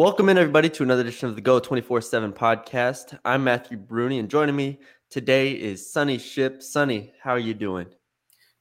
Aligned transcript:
Welcome 0.00 0.30
in 0.30 0.38
everybody 0.38 0.70
to 0.70 0.82
another 0.82 1.02
edition 1.02 1.28
of 1.28 1.34
the 1.34 1.42
Go 1.42 1.60
24-7 1.60 2.32
podcast. 2.32 3.18
I'm 3.22 3.44
Matthew 3.44 3.76
Bruni 3.76 4.18
and 4.18 4.30
joining 4.30 4.56
me 4.56 4.78
today 5.10 5.52
is 5.52 5.92
Sunny 5.92 6.16
Ship. 6.16 6.62
Sunny, 6.62 7.12
how 7.22 7.32
are 7.32 7.38
you 7.38 7.52
doing? 7.52 7.86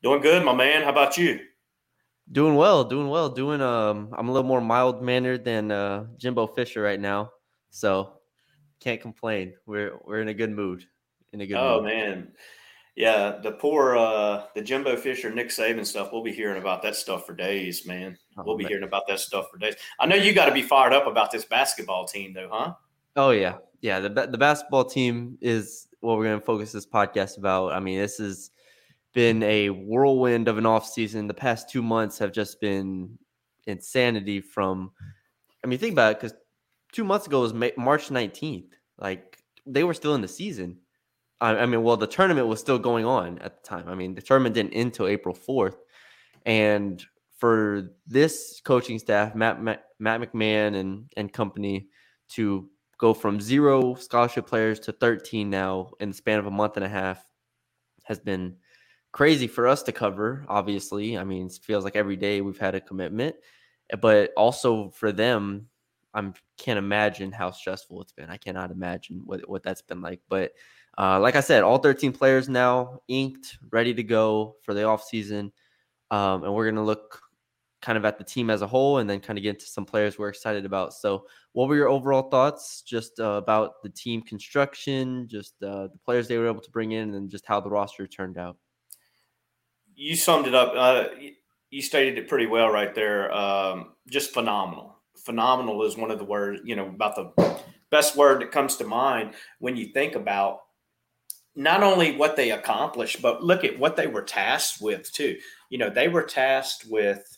Doing 0.03 0.19
good, 0.19 0.43
my 0.43 0.53
man. 0.53 0.83
How 0.83 0.89
about 0.89 1.17
you? 1.17 1.39
Doing 2.29 2.55
well, 2.55 2.83
doing 2.83 3.07
well. 3.07 3.29
Doing 3.29 3.61
um 3.61 4.13
I'm 4.17 4.27
a 4.27 4.33
little 4.33 4.45
more 4.45 4.59
mild 4.59 5.01
mannered 5.01 5.45
than 5.45 5.71
uh 5.71 6.07
Jimbo 6.17 6.45
Fisher 6.47 6.81
right 6.81 6.99
now. 6.99 7.31
So 7.69 8.19
can't 8.81 8.99
complain. 8.99 9.53
We're 9.65 9.97
we're 10.03 10.19
in 10.19 10.27
a 10.27 10.33
good 10.33 10.51
mood. 10.51 10.83
In 11.31 11.39
a 11.39 11.47
good 11.47 11.55
oh, 11.55 11.75
mood. 11.75 11.85
man. 11.85 12.33
Yeah, 12.99 13.39
the 13.41 13.53
poor 13.53 13.95
uh 13.95 14.47
the 14.55 14.61
Jimbo 14.61 14.97
Fisher, 14.97 15.33
Nick 15.33 15.47
Saban 15.47 15.85
stuff, 15.85 16.09
we'll 16.11 16.21
be 16.21 16.33
hearing 16.33 16.61
about 16.61 16.81
that 16.81 16.97
stuff 16.97 17.25
for 17.25 17.33
days, 17.33 17.85
man. 17.85 18.17
Oh, 18.37 18.43
we'll 18.45 18.57
be 18.57 18.65
hearing 18.65 18.83
about 18.83 19.07
that 19.07 19.21
stuff 19.21 19.49
for 19.49 19.57
days. 19.57 19.75
I 20.01 20.05
know 20.05 20.17
you 20.17 20.33
got 20.33 20.47
to 20.47 20.51
be 20.51 20.61
fired 20.61 20.91
up 20.91 21.07
about 21.07 21.31
this 21.31 21.45
basketball 21.45 22.05
team 22.05 22.33
though, 22.33 22.49
huh? 22.51 22.73
Oh 23.15 23.29
yeah, 23.29 23.55
yeah. 23.79 24.01
The 24.01 24.09
the 24.09 24.37
basketball 24.37 24.83
team 24.83 25.37
is 25.39 25.87
what 26.01 26.17
we're 26.17 26.25
going 26.25 26.41
to 26.41 26.45
focus 26.45 26.73
this 26.73 26.85
podcast 26.85 27.37
about. 27.37 27.71
I 27.71 27.79
mean, 27.79 27.99
this 27.99 28.17
has 28.17 28.51
been 29.13 29.43
a 29.43 29.69
whirlwind 29.69 30.49
of 30.49 30.57
an 30.57 30.65
off 30.65 30.85
season. 30.85 31.25
The 31.25 31.33
past 31.33 31.69
two 31.69 31.81
months 31.81 32.19
have 32.19 32.33
just 32.33 32.59
been 32.59 33.17
insanity. 33.65 34.41
From, 34.41 34.91
I 35.63 35.67
mean, 35.67 35.79
think 35.79 35.93
about 35.93 36.11
it, 36.11 36.19
because 36.19 36.37
two 36.91 37.05
months 37.05 37.27
ago 37.27 37.39
was 37.39 37.53
Ma- 37.53 37.77
March 37.77 38.11
nineteenth. 38.11 38.73
Like 38.97 39.41
they 39.65 39.85
were 39.85 39.93
still 39.93 40.15
in 40.15 40.21
the 40.21 40.27
season. 40.27 40.79
I, 41.41 41.57
I 41.57 41.65
mean, 41.65 41.83
well, 41.83 41.97
the 41.97 42.07
tournament 42.07 42.47
was 42.47 42.59
still 42.59 42.79
going 42.79 43.05
on 43.05 43.39
at 43.39 43.61
the 43.61 43.67
time. 43.67 43.87
I 43.87 43.95
mean, 43.95 44.15
the 44.15 44.21
tournament 44.21 44.55
didn't 44.55 44.73
end 44.73 44.87
until 44.87 45.07
April 45.07 45.33
fourth, 45.33 45.77
and 46.45 47.03
for 47.37 47.91
this 48.05 48.61
coaching 48.63 48.99
staff, 48.99 49.35
Matt 49.35 49.61
Matt, 49.61 49.85
Matt 49.99 50.21
McMahon 50.21 50.75
and 50.75 51.11
and 51.15 51.31
company, 51.31 51.87
to 52.29 52.69
go 52.99 53.13
from 53.13 53.39
zero 53.39 53.95
scholarship 53.95 54.45
players 54.45 54.79
to 54.81 54.91
13 54.91 55.49
now 55.49 55.89
in 55.99 56.09
the 56.09 56.15
span 56.15 56.37
of 56.37 56.45
a 56.45 56.51
month 56.51 56.75
and 56.75 56.85
a 56.85 56.89
half 56.89 57.25
has 58.03 58.19
been 58.19 58.57
crazy 59.13 59.47
for 59.47 59.67
us 59.67 59.81
to 59.83 59.91
cover 59.91 60.45
obviously. 60.49 61.17
I 61.17 61.23
mean 61.23 61.47
it 61.47 61.59
feels 61.63 61.83
like 61.83 61.95
every 61.95 62.17
day 62.17 62.41
we've 62.41 62.59
had 62.59 62.75
a 62.75 62.81
commitment. 62.81 63.35
But 64.01 64.31
also 64.37 64.89
for 64.91 65.11
them 65.11 65.67
i 66.13 66.31
can't 66.57 66.79
imagine 66.79 67.31
how 67.31 67.51
stressful 67.51 68.01
it's 68.01 68.11
been. 68.11 68.29
I 68.29 68.37
cannot 68.37 68.71
imagine 68.71 69.21
what, 69.25 69.47
what 69.47 69.63
that's 69.63 69.81
been 69.81 70.01
like. 70.01 70.21
But 70.27 70.51
uh, 70.99 71.19
like 71.19 71.35
i 71.35 71.39
said 71.41 71.63
all 71.63 71.79
13 71.79 72.11
players 72.11 72.47
now 72.47 72.99
inked 73.07 73.57
ready 73.71 73.93
to 73.93 74.03
go 74.03 74.55
for 74.63 74.73
the 74.73 74.83
off 74.83 75.03
season 75.03 75.51
um, 76.11 76.43
and 76.43 76.53
we're 76.53 76.65
going 76.65 76.75
to 76.75 76.81
look 76.81 77.21
kind 77.81 77.97
of 77.97 78.05
at 78.05 78.17
the 78.17 78.23
team 78.23 78.49
as 78.49 78.61
a 78.61 78.67
whole 78.67 78.97
and 78.97 79.09
then 79.09 79.19
kind 79.19 79.39
of 79.39 79.43
get 79.43 79.55
into 79.55 79.65
some 79.65 79.85
players 79.85 80.17
we're 80.17 80.29
excited 80.29 80.65
about. 80.65 80.93
So, 80.93 81.25
what 81.53 81.67
were 81.67 81.75
your 81.75 81.89
overall 81.89 82.29
thoughts 82.29 82.81
just 82.81 83.19
uh, 83.19 83.33
about 83.33 83.81
the 83.83 83.89
team 83.89 84.21
construction, 84.21 85.27
just 85.27 85.53
uh, 85.63 85.87
the 85.87 85.99
players 86.03 86.27
they 86.27 86.37
were 86.37 86.47
able 86.47 86.61
to 86.61 86.71
bring 86.71 86.91
in, 86.91 87.13
and 87.15 87.29
just 87.29 87.45
how 87.45 87.59
the 87.59 87.69
roster 87.69 88.07
turned 88.07 88.37
out? 88.37 88.57
You 89.95 90.15
summed 90.15 90.47
it 90.47 90.55
up. 90.55 90.73
Uh, 90.75 91.09
you 91.69 91.81
stated 91.81 92.17
it 92.17 92.27
pretty 92.27 92.47
well 92.47 92.69
right 92.69 92.93
there. 92.93 93.31
Um, 93.31 93.93
just 94.09 94.33
phenomenal. 94.33 94.97
Phenomenal 95.17 95.83
is 95.83 95.97
one 95.97 96.11
of 96.11 96.17
the 96.17 96.25
words, 96.25 96.61
you 96.63 96.75
know, 96.75 96.87
about 96.87 97.15
the 97.15 97.59
best 97.89 98.15
word 98.15 98.41
that 98.41 98.51
comes 98.51 98.77
to 98.77 98.85
mind 98.85 99.33
when 99.59 99.75
you 99.75 99.87
think 99.87 100.15
about 100.15 100.61
not 101.59 101.83
only 101.83 102.15
what 102.15 102.37
they 102.37 102.51
accomplished, 102.51 103.21
but 103.21 103.43
look 103.43 103.65
at 103.65 103.77
what 103.77 103.97
they 103.97 104.07
were 104.07 104.21
tasked 104.21 104.81
with 104.81 105.11
too. 105.11 105.37
You 105.69 105.77
know, 105.77 105.89
they 105.89 106.07
were 106.07 106.23
tasked 106.23 106.85
with 106.89 107.37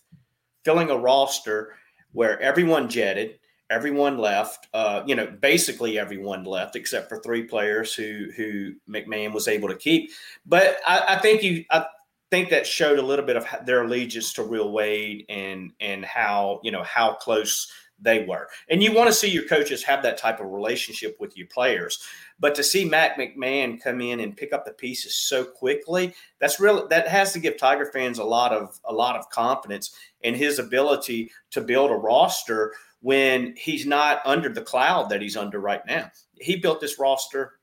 filling 0.63 0.91
a 0.91 0.95
roster 0.95 1.73
where 2.11 2.39
everyone 2.39 2.87
jetted, 2.87 3.39
everyone 3.71 4.19
left. 4.19 4.67
Uh, 4.75 5.01
you 5.07 5.15
know, 5.15 5.25
basically 5.25 5.97
everyone 5.97 6.43
left 6.43 6.75
except 6.75 7.09
for 7.09 7.19
three 7.19 7.43
players 7.43 7.95
who 7.95 8.27
who 8.37 8.73
McMahon 8.87 9.33
was 9.33 9.47
able 9.47 9.69
to 9.69 9.75
keep. 9.75 10.11
But 10.45 10.77
I, 10.87 11.15
I 11.15 11.19
think 11.19 11.41
you, 11.41 11.65
I 11.71 11.87
think 12.29 12.51
that 12.51 12.67
showed 12.67 12.99
a 12.99 13.05
little 13.05 13.25
bit 13.25 13.37
of 13.37 13.47
their 13.65 13.85
allegiance 13.85 14.33
to 14.33 14.43
Will 14.43 14.71
Wade 14.71 15.25
and 15.29 15.71
and 15.79 16.05
how 16.05 16.59
you 16.63 16.69
know 16.69 16.83
how 16.83 17.15
close 17.15 17.71
they 18.01 18.25
were. 18.25 18.47
And 18.69 18.81
you 18.81 18.93
want 18.93 19.07
to 19.07 19.13
see 19.13 19.29
your 19.29 19.45
coaches 19.45 19.83
have 19.83 20.03
that 20.03 20.17
type 20.17 20.39
of 20.39 20.51
relationship 20.51 21.17
with 21.19 21.37
your 21.37 21.47
players. 21.47 21.99
But 22.39 22.55
to 22.55 22.63
see 22.63 22.83
Matt 22.83 23.17
McMahon 23.17 23.81
come 23.81 24.01
in 24.01 24.19
and 24.19 24.35
pick 24.35 24.53
up 24.53 24.65
the 24.65 24.71
pieces 24.71 25.15
so 25.15 25.45
quickly, 25.45 26.13
that's 26.39 26.59
really 26.59 26.83
that 26.89 27.07
has 27.07 27.33
to 27.33 27.39
give 27.39 27.57
Tiger 27.57 27.85
fans 27.85 28.19
a 28.19 28.23
lot 28.23 28.51
of 28.51 28.79
a 28.85 28.93
lot 28.93 29.15
of 29.15 29.29
confidence 29.29 29.95
in 30.21 30.33
his 30.33 30.59
ability 30.59 31.31
to 31.51 31.61
build 31.61 31.91
a 31.91 31.95
roster 31.95 32.73
when 33.01 33.55
he's 33.57 33.85
not 33.85 34.21
under 34.25 34.49
the 34.49 34.61
cloud 34.61 35.09
that 35.09 35.21
he's 35.21 35.37
under 35.37 35.59
right 35.59 35.85
now. 35.87 36.11
He 36.39 36.55
built 36.55 36.81
this 36.81 36.99
roster 36.99 37.53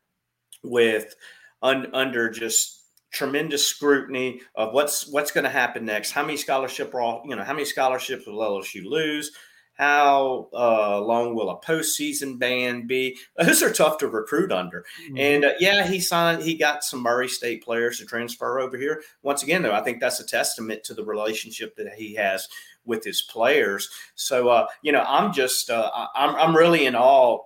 with 0.63 1.15
un, 1.63 1.89
under 1.93 2.31
just 2.31 2.83
tremendous 3.11 3.67
scrutiny 3.67 4.41
of 4.55 4.75
what's 4.75 5.09
what's 5.09 5.31
going 5.31 5.45
to 5.45 5.51
happen 5.51 5.85
next. 5.85 6.11
How 6.11 6.23
many 6.23 6.37
scholarship 6.37 6.93
you 6.93 7.37
know 7.37 7.45
how 7.45 7.53
many 7.53 7.65
scholarships 7.65 8.27
will 8.27 8.39
LSU 8.39 8.85
lose? 8.85 9.33
How 9.79 10.49
uh, 10.53 11.01
long 11.01 11.37
will 11.37 11.51
a 11.51 11.61
postseason 11.61 12.37
ban 12.37 12.89
be? 12.89 13.17
Those 13.39 13.63
are 13.63 13.73
tough 13.73 13.99
to 13.99 14.09
recruit 14.09 14.51
under. 14.51 14.85
Mm-hmm. 15.05 15.19
And 15.19 15.45
uh, 15.45 15.53
yeah, 15.61 15.87
he 15.87 16.01
signed. 16.01 16.43
He 16.43 16.57
got 16.57 16.83
some 16.83 17.01
Murray 17.01 17.29
State 17.29 17.63
players 17.63 17.99
to 17.99 18.05
transfer 18.05 18.59
over 18.59 18.77
here. 18.77 19.03
Once 19.23 19.45
again, 19.45 19.63
though, 19.63 19.73
I 19.73 19.83
think 19.83 20.01
that's 20.01 20.19
a 20.19 20.27
testament 20.27 20.83
to 20.85 20.95
the 20.95 21.05
relationship 21.05 21.77
that 21.77 21.93
he 21.95 22.15
has 22.17 22.49
with 22.85 23.05
his 23.05 23.23
players. 23.23 23.89
So 24.17 24.49
uh, 24.49 24.67
you 24.83 24.91
know, 24.91 25.05
I'm 25.07 25.33
just 25.33 25.71
uh, 25.71 25.91
I'm 26.17 26.35
I'm 26.35 26.57
really 26.57 26.87
in 26.87 26.97
awe 26.97 27.39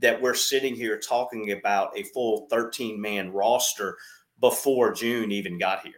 that 0.00 0.20
we're 0.20 0.34
sitting 0.34 0.74
here 0.74 0.98
talking 0.98 1.52
about 1.52 1.96
a 1.96 2.04
full 2.04 2.46
13 2.48 2.98
man 2.98 3.32
roster 3.32 3.98
before 4.40 4.92
June 4.92 5.30
even 5.30 5.58
got 5.58 5.82
here. 5.82 5.92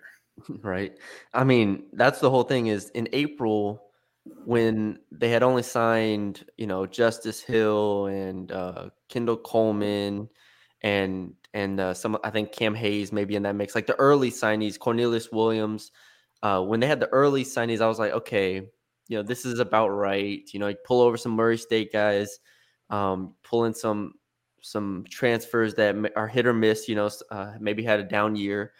Right. 0.62 0.96
I 1.34 1.42
mean, 1.42 1.86
that's 1.92 2.20
the 2.20 2.30
whole 2.30 2.44
thing. 2.44 2.68
Is 2.68 2.90
in 2.90 3.08
April 3.12 3.87
when 4.44 4.98
they 5.10 5.28
had 5.28 5.42
only 5.42 5.62
signed, 5.62 6.44
you 6.56 6.66
know, 6.66 6.86
Justice 6.86 7.40
Hill 7.40 8.06
and 8.06 8.50
uh, 8.50 8.90
Kendall 9.08 9.36
Coleman 9.36 10.28
and 10.82 11.34
and 11.54 11.80
uh, 11.80 11.94
some 11.94 12.18
I 12.24 12.30
think 12.30 12.52
Cam 12.52 12.74
Hayes 12.74 13.12
maybe 13.12 13.36
in 13.36 13.42
that 13.42 13.54
mix, 13.56 13.74
like 13.74 13.86
the 13.86 13.96
early 13.96 14.30
signees, 14.30 14.78
Cornelius 14.78 15.30
Williams. 15.32 15.92
Uh, 16.42 16.62
when 16.62 16.78
they 16.78 16.86
had 16.86 17.00
the 17.00 17.08
early 17.08 17.44
signees, 17.44 17.80
I 17.80 17.88
was 17.88 17.98
like, 17.98 18.12
okay, 18.12 18.68
you 19.08 19.16
know, 19.16 19.22
this 19.22 19.44
is 19.44 19.58
about 19.58 19.88
right. 19.88 20.42
You 20.52 20.60
know, 20.60 20.72
pull 20.84 21.00
over 21.00 21.16
some 21.16 21.32
Murray 21.32 21.58
State 21.58 21.92
guys, 21.92 22.38
um, 22.90 23.34
pull 23.42 23.64
in 23.64 23.74
some 23.74 24.14
some 24.60 25.04
transfers 25.10 25.74
that 25.74 25.96
are 26.16 26.28
hit 26.28 26.46
or 26.46 26.52
miss. 26.52 26.88
You 26.88 26.94
know, 26.94 27.10
uh, 27.30 27.54
maybe 27.58 27.82
had 27.82 28.00
a 28.00 28.04
down 28.04 28.36
year. 28.36 28.72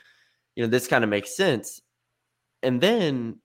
You 0.55 0.65
know, 0.65 0.71
this 0.71 0.87
kind 0.87 1.05
of 1.05 1.11
makes 1.11 1.37
sense. 1.37 1.81
And 2.63 2.81
then 2.81 3.39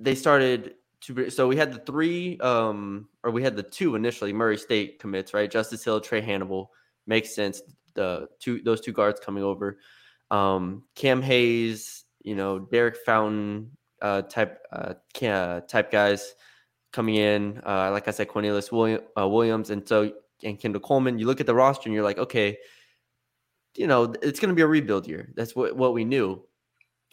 they 0.00 0.14
started 0.14 0.74
to 1.02 1.30
so 1.30 1.48
we 1.48 1.56
had 1.56 1.72
the 1.72 1.78
three 1.80 2.38
um 2.40 3.08
or 3.22 3.30
we 3.30 3.42
had 3.42 3.56
the 3.56 3.62
two 3.62 3.94
initially 3.94 4.32
Murray 4.32 4.58
State 4.58 4.98
commits, 4.98 5.32
right? 5.32 5.50
Justice 5.50 5.84
Hill, 5.84 6.00
Trey 6.00 6.20
Hannibal. 6.20 6.72
Makes 7.06 7.34
sense. 7.34 7.62
The 7.94 8.28
two 8.38 8.62
those 8.62 8.80
two 8.80 8.92
guards 8.92 9.20
coming 9.20 9.42
over. 9.42 9.78
Um 10.30 10.84
Cam 10.94 11.22
Hayes, 11.22 12.04
you 12.22 12.34
know, 12.34 12.58
Derek 12.58 12.96
Fountain 13.06 13.70
uh 14.02 14.22
type 14.22 14.60
uh 14.72 14.94
type 15.60 15.90
guys 15.90 16.34
coming 16.92 17.16
in. 17.16 17.60
Uh 17.64 17.90
like 17.90 18.08
I 18.08 18.10
said, 18.10 18.28
Cornelius 18.28 18.70
William, 18.70 19.02
uh, 19.18 19.28
Williams 19.28 19.70
and 19.70 19.86
so 19.86 20.12
and 20.42 20.58
Kendall 20.58 20.80
Coleman. 20.80 21.18
You 21.18 21.26
look 21.26 21.40
at 21.40 21.46
the 21.46 21.54
roster 21.54 21.88
and 21.88 21.94
you're 21.94 22.04
like, 22.04 22.18
okay, 22.18 22.58
you 23.76 23.86
know, 23.86 24.14
it's 24.22 24.40
gonna 24.40 24.54
be 24.54 24.62
a 24.62 24.66
rebuild 24.66 25.06
year. 25.06 25.32
That's 25.34 25.56
what, 25.56 25.76
what 25.76 25.94
we 25.94 26.04
knew 26.04 26.42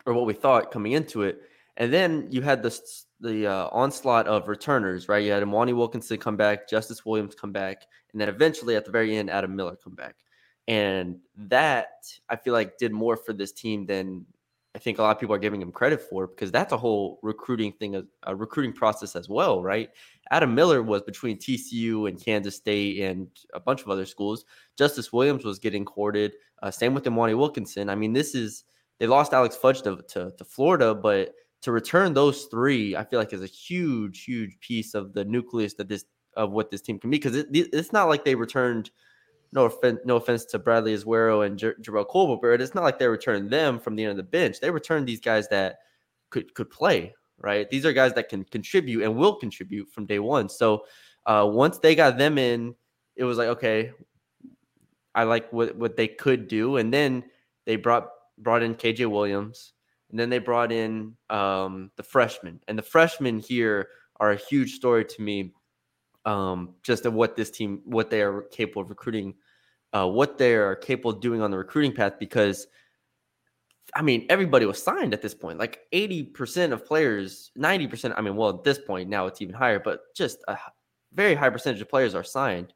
or 0.05 0.13
what 0.13 0.25
we 0.25 0.33
thought 0.33 0.71
coming 0.71 0.91
into 0.91 1.23
it. 1.23 1.41
And 1.77 1.93
then 1.93 2.27
you 2.31 2.41
had 2.41 2.63
the 2.63 2.77
the 3.19 3.47
uh, 3.47 3.69
onslaught 3.71 4.27
of 4.27 4.47
returners, 4.47 5.07
right? 5.07 5.23
You 5.23 5.31
had 5.31 5.43
Mwani 5.43 5.75
Wilkinson 5.75 6.17
come 6.17 6.37
back, 6.37 6.69
Justice 6.69 7.05
Williams 7.05 7.35
come 7.35 7.51
back, 7.51 7.85
and 8.11 8.21
then 8.21 8.29
eventually 8.29 8.75
at 8.75 8.85
the 8.85 8.91
very 8.91 9.15
end, 9.15 9.29
Adam 9.29 9.55
Miller 9.55 9.75
come 9.75 9.95
back. 9.95 10.15
And 10.67 11.19
that 11.35 11.87
I 12.29 12.35
feel 12.35 12.53
like 12.53 12.77
did 12.77 12.91
more 12.91 13.15
for 13.15 13.33
this 13.33 13.51
team 13.51 13.85
than 13.85 14.25
I 14.75 14.79
think 14.79 14.99
a 14.99 15.01
lot 15.01 15.15
of 15.15 15.19
people 15.19 15.33
are 15.33 15.39
giving 15.39 15.61
him 15.61 15.71
credit 15.71 16.01
for 16.01 16.27
because 16.27 16.51
that's 16.51 16.73
a 16.73 16.77
whole 16.77 17.19
recruiting 17.23 17.71
thing, 17.73 18.07
a, 18.23 18.35
recruiting 18.35 18.73
process 18.73 19.15
as 19.15 19.27
well, 19.27 19.63
right? 19.63 19.89
Adam 20.29 20.53
Miller 20.53 20.83
was 20.83 21.01
between 21.01 21.37
TCU 21.37 22.07
and 22.07 22.23
Kansas 22.23 22.57
State 22.57 22.99
and 23.01 23.27
a 23.53 23.59
bunch 23.59 23.81
of 23.81 23.89
other 23.89 24.05
schools. 24.05 24.45
Justice 24.77 25.11
Williams 25.11 25.45
was 25.45 25.57
getting 25.57 25.85
courted. 25.85 26.33
Uh, 26.61 26.69
same 26.69 26.93
with 26.93 27.05
Mwani 27.05 27.35
Wilkinson. 27.35 27.89
I 27.89 27.95
mean, 27.95 28.13
this 28.13 28.35
is 28.35 28.65
they 28.99 29.07
lost 29.07 29.33
Alex 29.33 29.55
Fudge 29.55 29.81
to, 29.83 29.97
to, 30.09 30.31
to 30.37 30.45
Florida, 30.45 30.93
but 30.93 31.33
to 31.67 31.71
return 31.73 32.13
those 32.13 32.45
three, 32.45 32.95
I 32.95 33.03
feel 33.03 33.19
like 33.19 33.33
is 33.33 33.43
a 33.43 33.45
huge, 33.45 34.23
huge 34.23 34.57
piece 34.59 34.93
of 34.93 35.13
the 35.13 35.25
nucleus 35.25 35.73
that 35.75 35.89
this 35.89 36.05
of 36.35 36.51
what 36.51 36.71
this 36.71 36.81
team 36.81 36.99
can 36.99 37.09
be 37.09 37.17
because 37.17 37.35
it, 37.35 37.47
it's 37.51 37.91
not 37.91 38.07
like 38.07 38.25
they 38.25 38.35
returned– 38.35 38.89
no 39.53 39.65
offense, 39.65 39.99
no 40.05 40.17
offense 40.17 40.45
to 40.45 40.59
Bradley 40.59 40.95
Ezewiro 40.95 41.45
and 41.45 41.57
J- 41.57 41.73
Jerrell 41.81 42.07
Colbert, 42.07 42.39
but 42.41 42.61
it's 42.61 42.75
not 42.75 42.83
like 42.83 42.99
they 42.99 43.07
returned 43.07 43.49
them 43.49 43.79
from 43.79 43.95
the 43.95 44.03
end 44.03 44.11
of 44.11 44.17
the 44.17 44.23
bench. 44.23 44.59
They 44.59 44.71
returned 44.71 45.07
these 45.07 45.21
guys 45.21 45.47
that 45.49 45.77
could 46.29 46.53
could 46.53 46.69
play, 46.69 47.13
right? 47.39 47.69
These 47.69 47.85
are 47.85 47.93
guys 47.93 48.13
that 48.13 48.29
can 48.29 48.43
contribute 48.43 49.03
and 49.03 49.15
will 49.15 49.35
contribute 49.35 49.89
from 49.91 50.05
day 50.05 50.19
one. 50.19 50.49
So 50.49 50.85
uh, 51.25 51.47
once 51.49 51.79
they 51.79 51.95
got 51.95 52.17
them 52.17 52.37
in, 52.37 52.75
it 53.15 53.23
was 53.23 53.37
like 53.37 53.47
okay, 53.49 53.91
I 55.15 55.23
like 55.23 55.51
what 55.53 55.75
what 55.75 55.95
they 55.95 56.07
could 56.07 56.47
do, 56.47 56.77
and 56.77 56.93
then 56.93 57.23
they 57.65 57.77
brought 57.77 58.09
brought 58.37 58.63
in 58.63 58.75
KJ 58.75 59.09
Williams, 59.09 59.73
and 60.09 60.19
then 60.19 60.29
they 60.29 60.39
brought 60.39 60.71
in 60.71 61.15
um, 61.29 61.91
the 61.95 62.03
freshmen, 62.03 62.59
and 62.67 62.77
the 62.77 62.83
freshmen 62.83 63.39
here 63.39 63.89
are 64.19 64.31
a 64.31 64.35
huge 64.35 64.73
story 64.73 65.05
to 65.05 65.21
me 65.21 65.53
um, 66.25 66.73
just 66.81 67.05
of 67.05 67.13
what 67.13 67.35
this 67.35 67.51
team, 67.51 67.81
what 67.85 68.09
they 68.09 68.21
are 68.21 68.41
capable 68.51 68.81
of 68.81 68.89
recruiting, 68.89 69.35
uh, 69.93 70.07
what 70.07 70.37
they 70.37 70.55
are 70.55 70.75
capable 70.75 71.11
of 71.11 71.21
doing 71.21 71.41
on 71.41 71.51
the 71.51 71.57
recruiting 71.57 71.93
path. 71.93 72.13
Because, 72.19 72.67
I 73.95 74.01
mean, 74.01 74.25
everybody 74.29 74.65
was 74.65 74.81
signed 74.81 75.13
at 75.13 75.21
this 75.21 75.35
point. 75.35 75.59
Like 75.59 75.81
eighty 75.91 76.23
percent 76.23 76.73
of 76.73 76.85
players, 76.85 77.51
ninety 77.55 77.87
percent. 77.87 78.13
I 78.17 78.21
mean, 78.21 78.35
well, 78.35 78.49
at 78.49 78.63
this 78.63 78.79
point 78.79 79.09
now 79.09 79.27
it's 79.27 79.41
even 79.41 79.55
higher, 79.55 79.79
but 79.79 80.13
just 80.15 80.39
a 80.47 80.57
very 81.13 81.35
high 81.35 81.49
percentage 81.49 81.81
of 81.81 81.89
players 81.89 82.15
are 82.15 82.23
signed, 82.23 82.73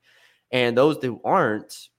and 0.51 0.77
those 0.77 0.97
who 1.01 1.19
aren't 1.25 1.89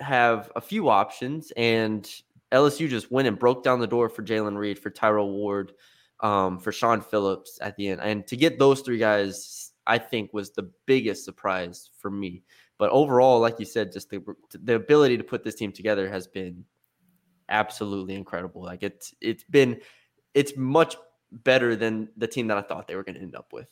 have 0.00 0.50
a 0.56 0.60
few 0.60 0.88
options. 0.88 1.52
And 1.56 2.10
LSU 2.52 2.88
just 2.88 3.10
went 3.10 3.28
and 3.28 3.38
broke 3.38 3.62
down 3.62 3.80
the 3.80 3.86
door 3.86 4.08
for 4.08 4.22
Jalen 4.22 4.56
Reed, 4.56 4.78
for 4.78 4.90
Tyrell 4.90 5.30
Ward, 5.30 5.72
um, 6.20 6.58
for 6.58 6.72
Shawn 6.72 7.00
Phillips 7.00 7.58
at 7.60 7.76
the 7.76 7.88
end, 7.88 8.00
and 8.00 8.26
to 8.26 8.36
get 8.36 8.58
those 8.58 8.80
three 8.80 8.98
guys 8.98 9.68
I 9.88 9.96
think 9.98 10.34
was 10.34 10.50
the 10.50 10.70
biggest 10.86 11.24
surprise 11.24 11.90
for 11.98 12.10
me. 12.10 12.44
But 12.78 12.90
overall, 12.90 13.40
like 13.40 13.58
you 13.58 13.64
said, 13.64 13.90
just 13.90 14.10
the 14.10 14.22
the 14.62 14.74
ability 14.74 15.16
to 15.16 15.24
put 15.24 15.42
this 15.42 15.56
team 15.56 15.72
together 15.72 16.08
has 16.08 16.28
been 16.28 16.64
absolutely 17.48 18.14
incredible. 18.14 18.62
Like 18.62 18.82
it's 18.82 19.14
it's 19.20 19.42
been 19.44 19.80
it's 20.34 20.56
much 20.56 20.96
better 21.32 21.74
than 21.74 22.10
the 22.16 22.26
team 22.26 22.46
that 22.48 22.58
I 22.58 22.62
thought 22.62 22.86
they 22.86 22.94
were 22.94 23.02
going 23.02 23.16
to 23.16 23.22
end 23.22 23.34
up 23.34 23.52
with. 23.52 23.68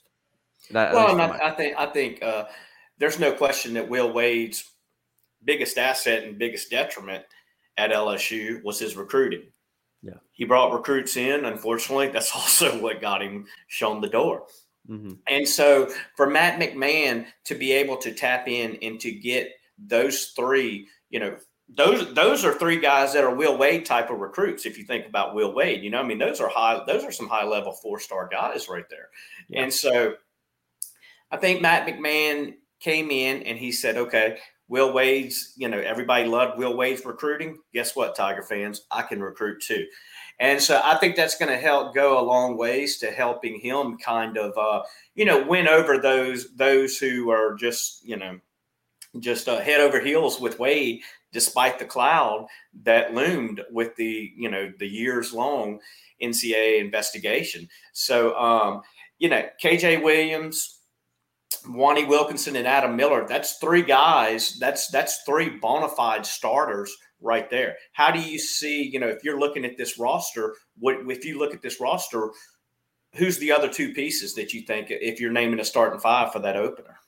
That, 0.70 0.94
well, 0.94 1.20
I, 1.20 1.50
I, 1.50 1.50
think 1.52 1.76
I 1.79 1.87
think 1.87 2.22
uh, 2.22 2.46
there's 2.99 3.20
no 3.20 3.32
question 3.32 3.75
that 3.75 3.88
Will 3.88 4.12
Wade's 4.12 4.64
biggest 5.44 5.76
asset 5.76 6.25
and 6.25 6.38
biggest 6.38 6.70
detriment 6.70 7.25
at 7.78 7.90
LSU 7.90 8.62
was 8.64 8.78
his 8.78 8.96
recruiting. 8.96 9.44
Yeah, 10.02 10.19
he 10.32 10.44
brought 10.44 10.73
recruits 10.73 11.17
in. 11.17 11.44
Unfortunately, 11.44 12.08
that's 12.08 12.32
also 12.34 12.81
what 12.81 13.00
got 13.00 13.23
him 13.23 13.46
shown 13.69 14.00
the 14.00 14.08
door. 14.08 14.46
Mm-hmm. 14.88 15.14
And 15.26 15.49
so 15.49 15.90
for 16.17 16.28
Matt 16.28 16.61
McMahon 16.61 17.26
to 17.44 17.55
be 17.55 17.73
able 17.73 17.96
to 17.99 18.12
tap 18.12 18.46
in 18.46 18.78
and 18.82 19.00
to 19.00 19.11
get 19.11 19.50
those 19.78 20.26
three, 20.37 20.87
you 21.11 21.19
know, 21.19 21.37
those 21.69 22.14
those 22.14 22.44
are 22.44 22.55
three 22.55 22.78
guys 22.78 23.12
that 23.12 23.25
are 23.25 23.34
Will 23.34 23.58
Wade 23.58 23.84
type 23.84 24.11
of 24.11 24.20
recruits. 24.20 24.67
If 24.67 24.79
you 24.79 24.84
think 24.84 25.06
about 25.06 25.34
Will 25.34 25.52
Wade, 25.52 25.82
you 25.82 25.90
know, 25.90 25.99
I 25.99 26.05
mean, 26.05 26.19
those 26.19 26.40
are 26.40 26.49
high, 26.49 26.81
those 26.87 27.05
are 27.05 27.11
some 27.11 27.29
high 27.29 27.44
level 27.44 27.72
four 27.72 27.99
star 27.99 28.29
guys 28.29 28.69
right 28.69 28.88
there. 28.88 29.08
Yeah. 29.49 29.64
And 29.64 29.72
so 29.72 30.14
I 31.31 31.37
think 31.37 31.61
Matt 31.61 31.87
McMahon 31.88 32.55
came 32.79 33.11
in 33.11 33.43
and 33.43 33.58
he 33.58 33.72
said, 33.72 33.96
okay, 33.96 34.38
Will 34.69 34.93
Wade's, 34.93 35.53
you 35.57 35.69
know, 35.69 35.79
everybody 35.79 36.29
loved 36.29 36.59
Will 36.59 36.77
Wade's 36.77 37.05
recruiting. 37.05 37.59
Guess 37.73 37.95
what, 37.95 38.17
Tiger 38.17 38.43
fans? 38.43 38.83
I 38.91 39.03
can 39.03 39.23
recruit 39.23 39.63
too. 39.63 39.87
And 40.39 40.61
so 40.61 40.81
I 40.85 40.97
think 40.97 41.17
that's 41.17 41.39
going 41.39 41.51
to 41.51 41.59
help 41.59 41.95
go 41.95 42.19
a 42.19 42.25
long 42.25 42.59
ways 42.59 42.99
to 42.99 43.11
helping 43.11 43.59
him 43.59 43.97
kind 43.99 44.37
of, 44.37 44.57
uh, 44.59 44.83
you 45.15 45.25
know, 45.25 45.47
win 45.47 45.67
over 45.69 45.99
those 45.99 46.55
those 46.57 46.99
who 46.99 47.31
are 47.31 47.55
just, 47.55 48.07
you 48.07 48.17
know, 48.17 48.39
just 49.21 49.49
uh, 49.49 49.61
head 49.61 49.81
over 49.81 50.01
heels 50.01 50.41
with 50.41 50.59
Wade, 50.59 51.01
despite 51.33 51.79
the 51.79 51.85
cloud 51.85 52.47
that 52.83 53.15
loomed 53.15 53.63
with 53.71 53.97
the, 53.97 54.33
you 54.37 54.51
know, 54.51 54.71
the 54.79 54.87
years 54.87 55.33
long 55.33 55.81
NCAA 56.23 56.81
investigation. 56.81 57.69
So, 57.93 58.37
um, 58.37 58.83
you 59.19 59.29
know, 59.31 59.43
KJ 59.63 60.03
Williams, 60.03 60.75
Mwani 61.67 62.07
Wilkinson, 62.07 62.57
and 62.57 62.67
Adam 62.67 62.97
Miller. 62.97 63.27
That's 63.29 63.59
three 63.59 63.83
guys. 63.83 64.59
That's 64.59 64.89
that's 64.89 65.23
three 65.25 65.51
bona 65.51 65.89
fide 65.89 66.27
starters 66.27 66.95
right 67.21 67.49
there. 67.51 67.77
How 67.93 68.11
do 68.11 68.21
you 68.21 68.39
see, 68.39 68.83
you 68.83 69.01
know, 69.01 69.09
if 69.09 69.25
you're 69.25 69.41
looking 69.41 69.65
at 69.65 69.77
this 69.77 69.99
roster, 69.99 70.55
what 70.79 70.99
if 71.09 71.25
you 71.25 71.39
look 71.39 71.55
at 71.55 71.63
this 71.63 71.81
roster, 71.81 72.31
who's 73.15 73.39
the 73.39 73.53
other 73.53 73.69
two 73.69 73.93
pieces 73.93 74.35
that 74.35 74.53
you 74.53 74.63
think 74.63 74.89
if 74.91 75.21
you're 75.21 75.33
naming 75.33 75.61
a 75.61 75.65
starting 75.65 76.01
five 76.01 76.33
for 76.33 76.41
that 76.41 76.57
opener? 76.57 76.99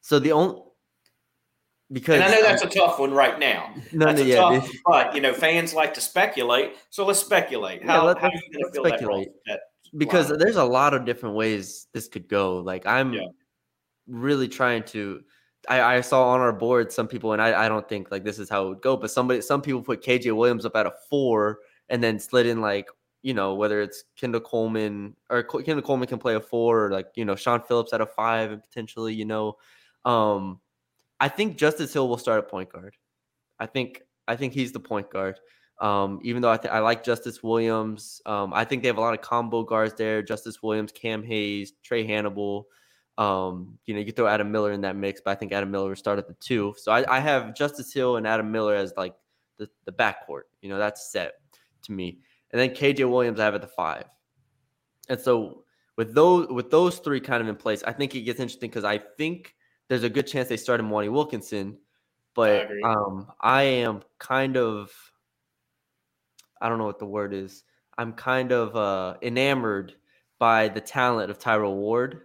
So 0.00 0.18
the 0.18 0.32
only 0.32 0.62
because 1.92 2.16
and 2.16 2.24
I 2.24 2.30
know 2.30 2.42
that's 2.42 2.62
a 2.62 2.68
tough 2.68 2.98
one 2.98 3.12
right 3.12 3.38
now. 3.38 3.74
No, 3.92 4.06
that's 4.06 4.20
no, 4.20 4.26
yeah, 4.26 4.36
tough, 4.36 4.70
but 4.86 5.14
you 5.14 5.20
know, 5.20 5.32
fans 5.32 5.74
like 5.74 5.94
to 5.94 6.00
speculate, 6.00 6.74
so 6.90 7.04
let's 7.04 7.20
speculate. 7.20 7.84
How, 7.84 7.96
yeah, 7.96 8.02
let, 8.02 8.18
how 8.18 8.28
are 8.28 8.32
you 8.32 8.52
going 8.52 8.64
to 8.64 8.72
feel 8.72 8.84
speculate. 8.86 9.28
that, 9.46 9.52
that 9.52 9.60
because 9.96 10.30
line? 10.30 10.38
there's 10.38 10.56
a 10.56 10.64
lot 10.64 10.94
of 10.94 11.04
different 11.04 11.34
ways 11.34 11.86
this 11.92 12.08
could 12.08 12.28
go. 12.28 12.58
Like 12.58 12.86
I'm 12.86 13.12
yeah. 13.12 13.26
really 14.06 14.48
trying 14.48 14.82
to 14.84 15.22
I, 15.68 15.96
I, 15.96 16.00
saw 16.00 16.28
on 16.28 16.40
our 16.40 16.52
board 16.52 16.92
some 16.92 17.08
people, 17.08 17.32
and 17.32 17.40
I, 17.40 17.64
I 17.64 17.68
don't 17.68 17.88
think 17.88 18.10
like 18.10 18.24
this 18.24 18.38
is 18.38 18.48
how 18.48 18.66
it 18.66 18.68
would 18.68 18.82
go, 18.82 18.96
but 18.96 19.10
somebody, 19.10 19.40
some 19.40 19.62
people 19.62 19.82
put 19.82 20.02
KJ 20.02 20.34
Williams 20.36 20.64
up 20.64 20.76
at 20.76 20.86
a 20.86 20.92
four 21.08 21.60
and 21.88 22.02
then 22.02 22.18
slid 22.18 22.46
in 22.46 22.60
like, 22.60 22.88
you 23.22 23.34
know, 23.34 23.54
whether 23.54 23.80
it's 23.80 24.04
Kendall 24.16 24.40
Coleman 24.40 25.16
or 25.30 25.42
Kendall 25.42 25.82
Coleman 25.82 26.08
can 26.08 26.18
play 26.18 26.34
a 26.34 26.40
four 26.40 26.86
or 26.86 26.90
like, 26.90 27.06
you 27.14 27.24
know, 27.24 27.36
Shawn 27.36 27.62
Phillips 27.62 27.92
at 27.92 28.00
a 28.00 28.06
five 28.06 28.52
and 28.52 28.62
potentially, 28.62 29.14
you 29.14 29.24
know, 29.24 29.56
um, 30.04 30.60
I 31.20 31.28
think 31.28 31.56
Justice 31.56 31.92
Hill 31.92 32.08
will 32.08 32.18
start 32.18 32.44
at 32.44 32.50
point 32.50 32.70
guard. 32.70 32.96
I 33.58 33.66
think, 33.66 34.02
I 34.28 34.36
think 34.36 34.52
he's 34.52 34.72
the 34.72 34.80
point 34.80 35.10
guard. 35.10 35.38
Um, 35.80 36.20
even 36.22 36.40
though 36.40 36.50
I, 36.50 36.56
th- 36.56 36.72
I 36.72 36.78
like 36.78 37.02
Justice 37.02 37.42
Williams, 37.42 38.22
um, 38.26 38.54
I 38.54 38.64
think 38.64 38.82
they 38.82 38.88
have 38.88 38.98
a 38.98 39.00
lot 39.00 39.14
of 39.14 39.20
combo 39.20 39.62
guards 39.64 39.94
there. 39.94 40.22
Justice 40.22 40.62
Williams, 40.62 40.92
Cam 40.92 41.22
Hayes, 41.22 41.72
Trey 41.82 42.06
Hannibal, 42.06 42.68
um, 43.16 43.78
you 43.86 43.94
know, 43.94 44.00
you 44.00 44.06
could 44.06 44.16
throw 44.16 44.26
Adam 44.26 44.50
Miller 44.50 44.72
in 44.72 44.80
that 44.80 44.96
mix, 44.96 45.20
but 45.24 45.30
I 45.30 45.34
think 45.34 45.52
Adam 45.52 45.70
Miller 45.70 45.88
would 45.88 45.98
start 45.98 46.18
at 46.18 46.26
the 46.26 46.34
two. 46.34 46.74
So 46.78 46.90
I, 46.90 47.16
I 47.16 47.20
have 47.20 47.54
Justice 47.54 47.92
Hill 47.92 48.16
and 48.16 48.26
Adam 48.26 48.50
Miller 48.50 48.74
as 48.74 48.92
like 48.96 49.14
the, 49.56 49.68
the 49.84 49.92
backcourt. 49.92 50.42
You 50.62 50.68
know, 50.68 50.78
that's 50.78 51.12
set 51.12 51.34
to 51.82 51.92
me. 51.92 52.18
And 52.50 52.60
then 52.60 52.70
KJ 52.70 53.08
Williams 53.08 53.38
I 53.38 53.44
have 53.44 53.54
at 53.54 53.60
the 53.60 53.68
five. 53.68 54.06
And 55.08 55.20
so 55.20 55.64
with 55.96 56.14
those 56.14 56.48
with 56.48 56.70
those 56.70 56.98
three 56.98 57.20
kind 57.20 57.42
of 57.42 57.48
in 57.48 57.56
place, 57.56 57.82
I 57.84 57.92
think 57.92 58.14
it 58.14 58.22
gets 58.22 58.40
interesting 58.40 58.70
because 58.70 58.84
I 58.84 58.98
think 58.98 59.54
there's 59.88 60.02
a 60.02 60.08
good 60.08 60.26
chance 60.26 60.48
they 60.48 60.56
start 60.56 60.80
in 60.80 60.88
Wilkinson. 60.88 61.78
But 62.34 62.68
I 62.84 62.90
um 62.90 63.28
I 63.40 63.62
am 63.62 64.02
kind 64.18 64.56
of 64.56 64.90
I 66.64 66.68
don't 66.68 66.78
know 66.78 66.86
what 66.86 66.98
the 66.98 67.06
word 67.06 67.32
is. 67.32 67.62
I'm 67.98 68.12
kind 68.12 68.50
of 68.50 68.74
uh 68.74 69.14
enamored 69.22 69.94
by 70.40 70.68
the 70.68 70.80
talent 70.80 71.30
of 71.30 71.38
Tyrell 71.38 71.76
Ward 71.76 72.22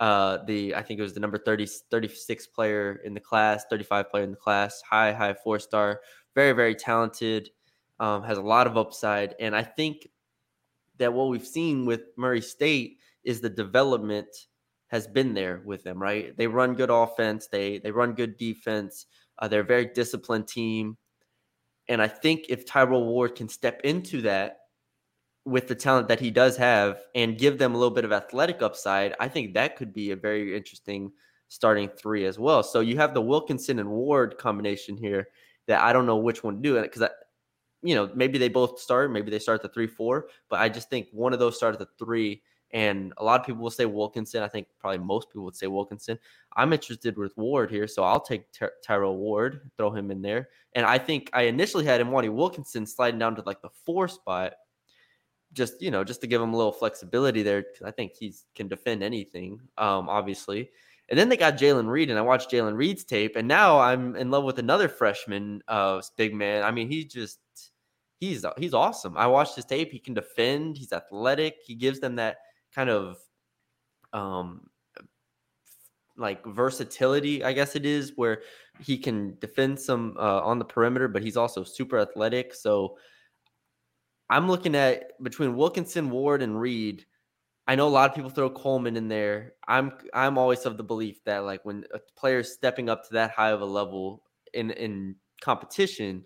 uh, 0.00 0.38
the 0.46 0.74
I 0.74 0.82
think 0.82 0.98
it 0.98 1.02
was 1.02 1.12
the 1.12 1.20
number 1.20 1.38
30, 1.38 1.66
36 1.90 2.46
player 2.48 3.02
in 3.04 3.12
the 3.12 3.20
class, 3.20 3.66
35 3.68 4.10
player 4.10 4.24
in 4.24 4.30
the 4.30 4.36
class, 4.36 4.80
high, 4.80 5.12
high 5.12 5.34
four 5.34 5.58
star, 5.58 6.00
very, 6.34 6.52
very 6.52 6.74
talented, 6.74 7.50
um, 8.00 8.22
has 8.22 8.38
a 8.38 8.42
lot 8.42 8.66
of 8.66 8.78
upside. 8.78 9.34
And 9.38 9.54
I 9.54 9.62
think 9.62 10.08
that 10.96 11.12
what 11.12 11.28
we've 11.28 11.46
seen 11.46 11.84
with 11.84 12.04
Murray 12.16 12.40
State 12.40 12.96
is 13.24 13.42
the 13.42 13.50
development 13.50 14.46
has 14.86 15.06
been 15.06 15.34
there 15.34 15.62
with 15.66 15.84
them, 15.84 16.00
right? 16.00 16.34
They 16.36 16.46
run 16.46 16.74
good 16.74 16.90
offense, 16.90 17.48
they 17.48 17.78
they 17.78 17.90
run 17.90 18.14
good 18.14 18.38
defense, 18.38 19.04
uh, 19.38 19.48
they're 19.48 19.60
a 19.60 19.64
very 19.64 19.86
disciplined 19.86 20.48
team. 20.48 20.96
And 21.90 22.00
I 22.00 22.06
think 22.06 22.46
if 22.48 22.64
Tyrell 22.64 23.04
Ward 23.04 23.34
can 23.34 23.48
step 23.48 23.80
into 23.82 24.22
that 24.22 24.58
with 25.44 25.66
the 25.66 25.74
talent 25.74 26.06
that 26.06 26.20
he 26.20 26.30
does 26.30 26.56
have 26.56 27.00
and 27.16 27.36
give 27.36 27.58
them 27.58 27.74
a 27.74 27.76
little 27.76 27.92
bit 27.92 28.04
of 28.04 28.12
athletic 28.12 28.62
upside, 28.62 29.14
I 29.18 29.26
think 29.26 29.54
that 29.54 29.74
could 29.76 29.92
be 29.92 30.12
a 30.12 30.16
very 30.16 30.56
interesting 30.56 31.10
starting 31.48 31.88
three 31.88 32.26
as 32.26 32.38
well. 32.38 32.62
So 32.62 32.78
you 32.78 32.96
have 32.98 33.12
the 33.12 33.20
Wilkinson 33.20 33.80
and 33.80 33.90
Ward 33.90 34.38
combination 34.38 34.96
here 34.96 35.26
that 35.66 35.82
I 35.82 35.92
don't 35.92 36.06
know 36.06 36.16
which 36.16 36.44
one 36.44 36.56
to 36.56 36.62
do 36.62 36.80
because 36.80 37.02
I 37.02 37.10
you 37.82 37.96
know 37.96 38.08
maybe 38.14 38.38
they 38.38 38.48
both 38.48 38.78
start, 38.78 39.10
maybe 39.10 39.32
they 39.32 39.40
start 39.40 39.60
the 39.60 39.68
three 39.68 39.88
four, 39.88 40.28
but 40.48 40.60
I 40.60 40.68
just 40.68 40.90
think 40.90 41.08
one 41.10 41.32
of 41.32 41.40
those 41.40 41.56
start 41.56 41.74
at 41.74 41.80
the 41.80 41.88
three 41.98 42.42
And 42.72 43.12
a 43.16 43.24
lot 43.24 43.40
of 43.40 43.46
people 43.46 43.62
will 43.62 43.70
say 43.70 43.84
Wilkinson. 43.84 44.42
I 44.42 44.48
think 44.48 44.68
probably 44.78 44.98
most 44.98 45.28
people 45.28 45.44
would 45.44 45.56
say 45.56 45.66
Wilkinson. 45.66 46.18
I'm 46.56 46.72
interested 46.72 47.16
with 47.16 47.36
Ward 47.36 47.70
here, 47.70 47.88
so 47.88 48.04
I'll 48.04 48.20
take 48.20 48.50
Ty- 48.52 48.68
Tyrell 48.84 49.16
Ward, 49.16 49.70
throw 49.76 49.90
him 49.90 50.10
in 50.10 50.22
there. 50.22 50.48
And 50.74 50.86
I 50.86 50.98
think 50.98 51.30
I 51.32 51.42
initially 51.42 51.84
had 51.84 52.00
him 52.00 52.10
wanting 52.10 52.34
Wilkinson 52.34 52.86
sliding 52.86 53.18
down 53.18 53.34
to 53.36 53.42
like 53.44 53.60
the 53.60 53.70
four 53.84 54.06
spot, 54.06 54.54
just 55.52 55.82
you 55.82 55.90
know, 55.90 56.04
just 56.04 56.20
to 56.20 56.28
give 56.28 56.40
him 56.40 56.54
a 56.54 56.56
little 56.56 56.72
flexibility 56.72 57.42
there. 57.42 57.62
Because 57.62 57.86
I 57.86 57.90
think 57.90 58.12
he 58.14 58.34
can 58.54 58.68
defend 58.68 59.02
anything, 59.02 59.60
um, 59.76 60.08
obviously. 60.08 60.70
And 61.08 61.18
then 61.18 61.28
they 61.28 61.36
got 61.36 61.58
Jalen 61.58 61.88
Reed, 61.88 62.08
and 62.08 62.18
I 62.20 62.22
watched 62.22 62.52
Jalen 62.52 62.76
Reed's 62.76 63.02
tape, 63.02 63.34
and 63.34 63.48
now 63.48 63.80
I'm 63.80 64.14
in 64.14 64.30
love 64.30 64.44
with 64.44 64.60
another 64.60 64.88
freshman, 64.88 65.60
uh, 65.66 66.00
big 66.16 66.32
man. 66.32 66.62
I 66.62 66.70
mean, 66.70 66.88
he 66.88 67.04
just 67.04 67.40
he's 68.20 68.46
he's 68.58 68.74
awesome. 68.74 69.16
I 69.16 69.26
watched 69.26 69.56
his 69.56 69.64
tape. 69.64 69.90
He 69.90 69.98
can 69.98 70.14
defend. 70.14 70.76
He's 70.76 70.92
athletic. 70.92 71.56
He 71.64 71.74
gives 71.74 71.98
them 71.98 72.14
that 72.16 72.36
kind 72.74 72.90
of 72.90 73.18
um 74.12 74.70
like 76.16 76.44
versatility, 76.44 77.42
I 77.42 77.52
guess 77.52 77.74
it 77.74 77.86
is, 77.86 78.12
where 78.16 78.42
he 78.80 78.98
can 78.98 79.36
defend 79.40 79.80
some 79.80 80.16
uh, 80.18 80.40
on 80.42 80.58
the 80.58 80.64
perimeter, 80.64 81.08
but 81.08 81.22
he's 81.22 81.36
also 81.36 81.64
super 81.64 81.98
athletic. 81.98 82.54
So 82.54 82.98
I'm 84.28 84.46
looking 84.46 84.74
at 84.74 85.20
between 85.22 85.56
Wilkinson, 85.56 86.10
Ward, 86.10 86.42
and 86.42 86.60
Reed. 86.60 87.06
I 87.66 87.74
know 87.74 87.88
a 87.88 87.90
lot 87.90 88.08
of 88.08 88.14
people 88.14 88.30
throw 88.30 88.50
Coleman 88.50 88.96
in 88.96 89.08
there. 89.08 89.54
I'm 89.66 89.92
I'm 90.12 90.38
always 90.38 90.66
of 90.66 90.76
the 90.76 90.84
belief 90.84 91.24
that 91.24 91.44
like 91.44 91.64
when 91.64 91.84
a 91.94 92.00
player 92.16 92.40
is 92.40 92.52
stepping 92.52 92.88
up 92.88 93.06
to 93.08 93.14
that 93.14 93.30
high 93.30 93.50
of 93.50 93.60
a 93.60 93.66
level 93.66 94.22
in 94.52 94.70
in 94.72 95.16
competition, 95.40 96.24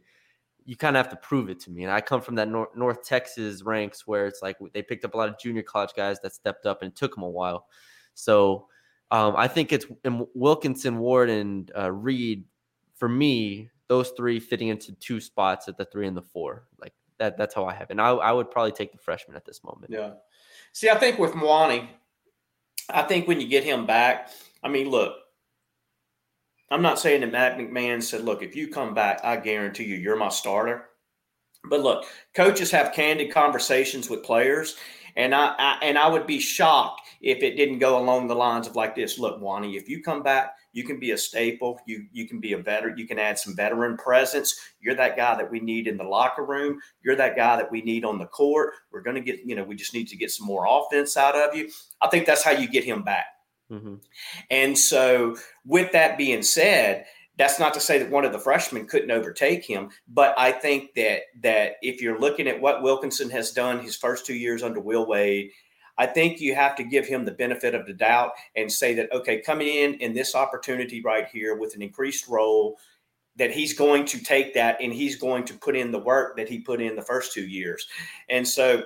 you 0.65 0.77
kind 0.77 0.97
of 0.97 1.05
have 1.05 1.13
to 1.13 1.19
prove 1.19 1.51
it 1.51 1.61
to 1.61 1.71
me. 1.71 1.83
And 1.83 1.93
I 1.93 2.01
come 2.01 2.21
from 2.21 2.37
that 2.37 2.49
North, 2.49 2.71
North 2.75 3.05
Texas 3.05 3.63
ranks 3.63 4.07
where 4.07 4.27
it's 4.27 4.43
like 4.43 4.57
they 4.73 4.83
picked 4.83 5.05
up 5.05 5.15
a 5.15 5.17
lot 5.17 5.29
of 5.29 5.39
junior 5.39 5.63
college 5.63 5.91
guys 5.95 6.21
that 6.21 6.35
stepped 6.35 6.67
up 6.67 6.83
and 6.83 6.91
it 6.91 6.97
took 6.97 7.15
them 7.15 7.25
a 7.25 7.29
while. 7.29 7.67
So 8.15 8.69
um, 9.11 9.35
I 9.37 9.49
think 9.49 9.73
it's 9.73 9.87
Wilkinson, 10.35 10.99
Ward, 10.99 11.31
and 11.31 11.71
uh, 11.77 11.93
Reed. 11.93 12.45
For 12.95 13.09
me, 13.09 13.71
those 13.89 14.11
three 14.11 14.41
fitting 14.41 14.69
into 14.69 14.93
two 14.93 15.21
spots 15.21 15.69
at 15.69 15.77
the 15.77 15.85
three 15.85 16.07
and 16.07 16.17
the 16.17 16.23
four. 16.23 16.65
Like 16.81 16.95
that. 17.19 17.37
That's 17.37 17.55
how 17.55 17.67
I 17.67 17.75
have 17.75 17.91
it. 17.91 17.93
And 17.93 18.01
I, 18.01 18.11
I 18.11 18.33
would 18.33 18.51
probably 18.51 18.73
take 18.73 18.93
the 18.93 18.99
freshman 18.99 19.37
at 19.37 19.45
this 19.45 19.63
moment. 19.63 19.93
Yeah. 19.93 20.13
See, 20.73 20.89
I 20.89 20.97
think 20.97 21.19
with 21.19 21.33
Mwani, 21.33 21.89
I 22.89 23.03
think 23.03 23.29
when 23.29 23.41
you 23.41 23.49
get 23.49 23.65
him 23.65 23.87
back, 23.87 24.31
I 24.63 24.69
mean, 24.69 24.89
look, 24.89 25.15
I'm 26.71 26.83
not 26.83 26.99
saying 26.99 27.21
that 27.21 27.33
Matt 27.33 27.59
McMahon 27.59 28.03
said, 28.03 28.25
look, 28.25 28.43
if 28.43 28.57
you 28.57 28.69
come 28.69 28.95
back, 28.95 29.21
I 29.23 29.37
guarantee 29.37 29.85
you, 29.85 29.97
you're 29.97 30.17
my 30.17 30.31
starter. 30.31 30.87
But 31.69 31.81
look, 31.81 32.05
coaches 32.35 32.71
have 32.71 32.93
candid 32.93 33.33
conversations 33.33 34.11
with 34.11 34.23
players, 34.23 34.77
and 35.17 35.35
I, 35.35 35.55
I, 35.59 35.79
and 35.83 35.97
I 35.97 36.09
would 36.09 36.27
be 36.27 36.39
shocked 36.41 37.01
if 37.23 37.43
it 37.43 37.57
didn't 37.57 37.79
go 37.79 37.99
along 37.99 38.29
the 38.29 38.35
lines 38.35 38.67
of 38.67 38.77
like 38.77 38.95
this. 38.95 39.19
Look, 39.19 39.41
Mwani, 39.41 39.77
if 39.77 39.89
you 39.89 40.03
come 40.03 40.23
back, 40.23 40.55
you 40.73 40.85
can 40.85 40.99
be 40.99 41.13
a 41.13 41.19
staple. 41.19 41.81
You 41.87 42.05
you 42.13 42.29
can 42.29 42.41
be 42.41 42.53
a 42.53 42.59
veteran. 42.59 42.99
You 42.99 43.07
can 43.07 43.19
add 43.19 43.39
some 43.39 43.57
veteran 43.57 43.97
presence. 43.97 44.55
You're 44.81 44.97
that 44.97 45.17
guy 45.17 45.37
that 45.37 45.51
we 45.51 45.61
need 45.61 45.87
in 45.87 45.97
the 45.97 46.05
locker 46.05 46.45
room. 46.45 46.81
You're 47.03 47.17
that 47.17 47.37
guy 47.37 47.57
that 47.57 47.71
we 47.71 47.81
need 47.81 48.05
on 48.05 48.19
the 48.19 48.27
court. 48.27 48.75
We're 48.93 49.03
going 49.03 49.17
to 49.17 49.23
get, 49.23 49.41
you 49.45 49.55
know, 49.55 49.65
we 49.65 49.77
just 49.77 49.95
need 49.95 50.09
to 50.09 50.17
get 50.17 50.33
some 50.33 50.47
more 50.47 50.67
offense 50.69 51.17
out 51.17 51.37
of 51.37 51.55
you. 51.55 51.71
I 52.03 52.09
think 52.09 52.27
that's 52.27 52.45
how 52.45 52.51
you 52.51 52.69
get 52.69 52.85
him 52.85 53.03
back. 53.03 53.27
Mm-hmm. 53.71 53.95
And 54.51 54.77
so, 54.77 55.37
with 55.65 55.93
that 55.93 56.19
being 56.19 56.43
said, 56.43 57.07
that's 57.37 57.59
not 57.59 57.75
to 57.75 57.81
say 57.81 57.99
that 57.99 58.11
one 58.11 58.25
of 58.25 58.33
the 58.33 58.39
freshmen 58.39 58.87
couldn't 58.87 59.11
overtake 59.11 59.65
him, 59.65 59.91
but 60.09 60.35
I 60.39 60.53
think 60.53 60.95
that 60.95 61.23
that 61.43 61.73
if 61.83 62.01
you're 62.01 62.21
looking 62.21 62.47
at 62.47 62.61
what 62.61 62.83
Wilkinson 62.83 63.31
has 63.31 63.53
done 63.53 63.81
his 63.81 63.97
first 63.97 64.27
two 64.27 64.35
years 64.35 64.63
under 64.63 64.81
Will 64.81 65.07
Wade, 65.07 65.51
I 65.99 66.07
think 66.07 66.41
you 66.41 66.55
have 66.55 66.77
to 66.77 66.85
give 66.85 67.07
him 67.07 67.25
the 67.25 67.33
benefit 67.33 67.75
of 67.75 67.87
the 67.87 67.93
doubt 67.93 68.33
and 68.57 68.71
say 68.71 68.95
that 68.95 69.13
okay, 69.13 69.41
coming 69.41 69.69
in 69.69 69.95
in 69.95 70.13
this 70.13 70.35
opportunity 70.35 71.01
right 71.01 71.27
here 71.29 71.57
with 71.57 71.75
an 71.75 71.83
increased 71.83 72.29
role, 72.29 72.79
that 73.37 73.51
he's 73.51 73.73
going 73.73 74.05
to 74.07 74.23
take 74.23 74.55
that 74.55 74.81
and 74.81 74.93
he's 74.93 75.17
going 75.17 75.45
to 75.45 75.55
put 75.55 75.75
in 75.75 75.91
the 75.91 75.99
work 75.99 76.37
that 76.37 76.49
he 76.49 76.61
put 76.61 76.81
in 76.81 76.95
the 76.95 77.03
first 77.03 77.33
two 77.33 77.47
years, 77.47 77.89
and 78.29 78.47
so 78.47 78.85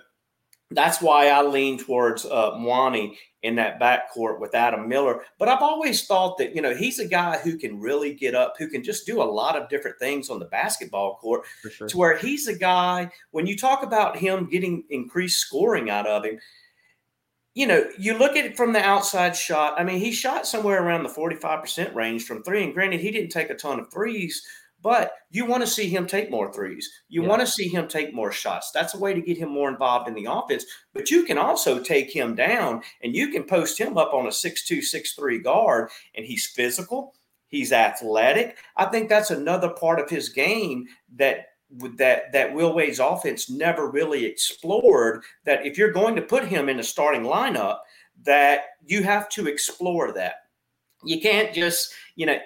that's 0.71 1.01
why 1.01 1.29
I 1.29 1.43
lean 1.43 1.79
towards 1.79 2.25
uh, 2.27 2.53
Mwani 2.53 3.17
in 3.43 3.55
that 3.55 3.81
backcourt 3.81 4.41
with 4.41 4.55
Adam 4.55 4.89
Miller. 4.89 5.23
But 5.39 5.49
I've 5.49 5.63
always 5.63 6.07
thought 6.07 6.39
that, 6.39 6.55
you 6.55 6.63
know, 6.63 6.75
he's 6.75 6.99
a 6.99 7.07
guy 7.07 7.39
who 7.39 7.57
can 7.57 7.81
really 7.81 8.15
get 8.15 8.35
up, 8.35 8.55
who 8.59 8.69
can 8.69 8.83
just 8.83 9.07
do 9.07 9.23
a 9.23 9.25
lot 9.25 9.57
of 9.57 9.69
different 9.69 9.99
things 9.99 10.29
on 10.29 10.39
the 10.39 10.47
basketball 10.47 11.17
court 11.17 11.45
sure. 11.71 11.89
to 11.89 11.97
where 11.97 12.17
he's 12.17 12.49
a 12.49 12.57
guy, 12.57 13.11
when 13.31 13.47
you 13.47 13.57
talk 13.57 13.83
about 13.83 14.19
him 14.19 14.49
getting 14.49 14.85
increased 14.91 15.39
scoring 15.39 15.89
out 15.89 16.07
of 16.07 16.25
him, 16.25 16.39
you 17.55 17.67
know, 17.67 17.89
you 17.99 18.17
look 18.17 18.37
at 18.37 18.45
it 18.45 18.57
from 18.57 18.73
the 18.73 18.81
outside 18.81 19.35
shot. 19.35 19.75
I 19.79 19.85
mean, 19.85 19.99
he 19.99 20.13
shot 20.13 20.47
somewhere 20.47 20.83
around 20.83 21.03
the 21.03 21.09
45% 21.09 21.95
range 21.95 22.25
from 22.25 22.43
three. 22.43 22.63
And 22.63 22.75
granted, 22.75 23.01
he 23.01 23.11
didn't 23.11 23.31
take 23.31 23.51
a 23.51 23.55
ton 23.55 23.81
of 23.81 23.91
threes, 23.93 24.47
but 24.83 25.13
you 25.31 25.45
want 25.45 25.63
to 25.63 25.71
see 25.71 25.89
him 25.89 26.07
take 26.07 26.31
more 26.31 26.53
threes. 26.53 26.89
You 27.09 27.23
yeah. 27.23 27.29
want 27.29 27.41
to 27.41 27.47
see 27.47 27.69
him 27.69 27.89
take 27.89 28.15
more 28.15 28.33
shots. 28.33 28.71
That's 28.73 28.95
a 28.95 28.99
way 28.99 29.13
to 29.13 29.21
get 29.21 29.39
him 29.39 29.51
more 29.51 29.69
involved 29.69 30.09
in 30.09 30.15
the 30.15 30.31
offense. 30.31 30.65
But 30.95 31.11
you 31.11 31.25
can 31.25 31.39
also 31.39 31.83
take 31.83 32.15
him 32.15 32.35
down 32.35 32.83
and 33.03 33.15
you 33.15 33.29
can 33.29 33.45
post 33.45 33.79
him 33.79 33.99
up 33.99 34.15
on 34.15 34.27
a 34.27 34.31
6'2, 34.31 34.79
6'3 34.79 35.43
guard, 35.43 35.91
and 36.15 36.25
he's 36.25 36.47
physical, 36.47 37.15
he's 37.49 37.73
athletic. 37.73 38.59
I 38.77 38.87
think 38.87 39.09
that's 39.09 39.31
another 39.31 39.71
part 39.71 40.01
of 40.01 40.11
his 40.11 40.29
game 40.29 40.87
that 41.17 41.47
that 41.97 42.33
that 42.33 42.55
Will 42.55 42.75
Wade's 42.75 42.99
offense 42.99 43.51
never 43.51 43.91
really 43.91 44.25
explored. 44.25 45.23
That 45.45 45.67
if 45.67 45.77
you're 45.77 45.93
going 45.93 46.17
to 46.17 46.23
put 46.23 46.45
him 46.45 46.69
in 46.69 46.81
a 46.81 46.85
starting 46.85 47.23
lineup, 47.23 47.79
that 48.23 48.61
you 48.85 49.03
have 49.03 49.29
to 49.31 49.47
explore 49.47 50.13
that. 50.13 50.37
You 51.05 51.21
can't 51.21 51.55
just, 51.55 51.93
you 52.17 52.27
know, 52.27 52.39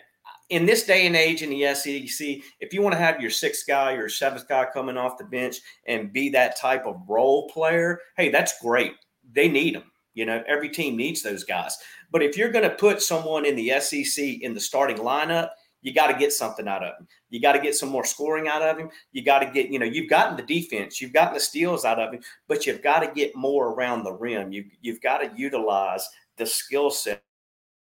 in 0.53 0.67
this 0.67 0.85
day 0.85 1.07
and 1.07 1.17
age 1.17 1.41
in 1.41 1.49
the 1.49 1.75
SEC, 1.75 2.27
if 2.61 2.75
you 2.75 2.83
want 2.83 2.93
to 2.93 2.99
have 2.99 3.23
your 3.23 3.31
sixth 3.31 3.67
guy 3.67 3.93
or 3.93 4.11
seventh 4.11 4.47
guy 4.47 4.67
coming 4.71 4.99
off 4.99 5.17
the 5.17 5.25
bench 5.25 5.57
and 5.87 6.13
be 6.13 6.29
that 6.29 6.59
type 6.59 6.85
of 6.85 7.01
role 7.09 7.49
player, 7.49 7.99
hey, 8.19 8.29
that's 8.29 8.61
great. 8.61 8.93
They 9.33 9.49
need 9.49 9.75
them. 9.75 9.91
You 10.13 10.27
know, 10.27 10.45
every 10.47 10.69
team 10.69 10.95
needs 10.95 11.23
those 11.23 11.43
guys. 11.43 11.75
But 12.11 12.23
if 12.23 12.37
you're 12.37 12.51
going 12.51 12.69
to 12.69 12.77
put 12.77 13.01
someone 13.01 13.47
in 13.47 13.57
the 13.57 13.81
SEC 13.81 14.23
in 14.43 14.53
the 14.53 14.61
starting 14.61 14.99
lineup, 14.99 15.49
you 15.81 15.95
got 15.95 16.09
to 16.09 16.19
get 16.19 16.35
something 16.35 16.69
out 16.69 16.85
of 16.85 16.99
him. 16.99 17.09
You 17.31 17.41
got 17.41 17.53
to 17.53 17.59
get 17.59 17.75
some 17.75 17.89
more 17.89 18.05
scoring 18.05 18.47
out 18.47 18.61
of 18.61 18.77
him. 18.77 18.91
You 19.13 19.25
got 19.25 19.39
to 19.39 19.51
get, 19.51 19.71
you 19.71 19.79
know, 19.79 19.87
you've 19.87 20.11
gotten 20.11 20.37
the 20.37 20.43
defense, 20.43 21.01
you've 21.01 21.15
gotten 21.15 21.33
the 21.33 21.41
steals 21.41 21.87
out 21.87 21.99
of 21.99 22.13
him, 22.13 22.21
but 22.47 22.67
you've 22.67 22.83
got 22.83 23.01
to 23.01 23.11
get 23.11 23.35
more 23.35 23.69
around 23.69 24.05
the 24.05 24.13
rim. 24.13 24.53
You, 24.53 24.67
you've 24.83 25.01
got 25.01 25.19
to 25.19 25.33
utilize 25.35 26.07
the 26.37 26.45
skill 26.45 26.91
set 26.91 27.23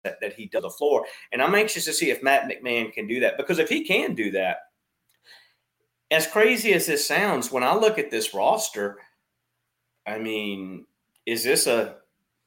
that, 0.03 0.19
that 0.21 0.33
he 0.33 0.47
does 0.47 0.63
the 0.63 0.69
floor. 0.69 1.05
And 1.31 1.41
I'm 1.41 1.55
anxious 1.55 1.85
to 1.85 1.93
see 1.93 2.09
if 2.11 2.23
Matt 2.23 2.49
McMahon 2.49 2.91
can 2.93 3.07
do 3.07 3.19
that 3.21 3.37
because 3.37 3.59
if 3.59 3.69
he 3.69 3.83
can 3.83 4.15
do 4.15 4.31
that, 4.31 4.57
as 6.09 6.27
crazy 6.27 6.73
as 6.73 6.85
this 6.85 7.07
sounds, 7.07 7.51
when 7.51 7.63
I 7.63 7.73
look 7.73 7.97
at 7.97 8.11
this 8.11 8.33
roster, 8.33 8.99
I 10.05 10.17
mean, 10.17 10.85
is 11.25 11.43
this 11.43 11.67
a 11.67 11.97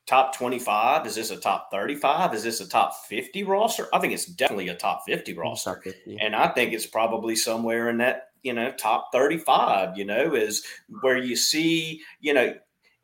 top 0.06 0.37
25? 0.37 1.06
Is 1.06 1.14
this 1.14 1.30
a 1.30 1.37
top 1.37 1.70
35? 1.70 2.34
Is 2.34 2.42
this 2.42 2.61
a 2.61 2.68
top 2.68 2.94
50 3.08 3.42
roster? 3.44 3.87
I 3.92 3.99
think 4.00 4.12
it's 4.12 4.26
definitely 4.26 4.68
a 4.68 4.76
top 4.76 5.04
50 5.06 5.32
roster. 5.34 5.80
50. 5.82 6.18
And 6.20 6.37
I 6.37 6.49
think 6.49 6.73
it's 6.73 6.87
probably 6.87 7.37
somewhere 7.37 7.88
in 7.88 7.99
that, 7.99 8.28
you 8.42 8.52
know, 8.52 8.70
top 8.73 9.08
35, 9.12 9.96
you 9.96 10.04
know, 10.04 10.34
is 10.34 10.64
where 11.00 11.16
you 11.16 11.34
see, 11.34 12.02
you 12.20 12.34
know, 12.34 12.54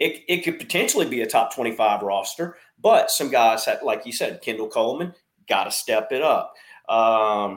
it, 0.01 0.25
it 0.29 0.45
could 0.45 0.59
potentially 0.59 1.07
be 1.07 1.21
a 1.21 1.27
top 1.27 1.55
25 1.55 2.03
roster, 2.03 2.57
but 2.81 3.11
some 3.11 3.31
guys, 3.31 3.67
had, 3.67 3.83
like 3.83 4.07
you 4.07 4.13
said, 4.13 4.41
Kendall 4.41 4.69
Coleman, 4.69 5.15
got 5.47 5.65
to 5.65 5.71
step 5.71 6.11
it 6.11 6.23
up. 6.23 6.55
Um, 6.89 7.57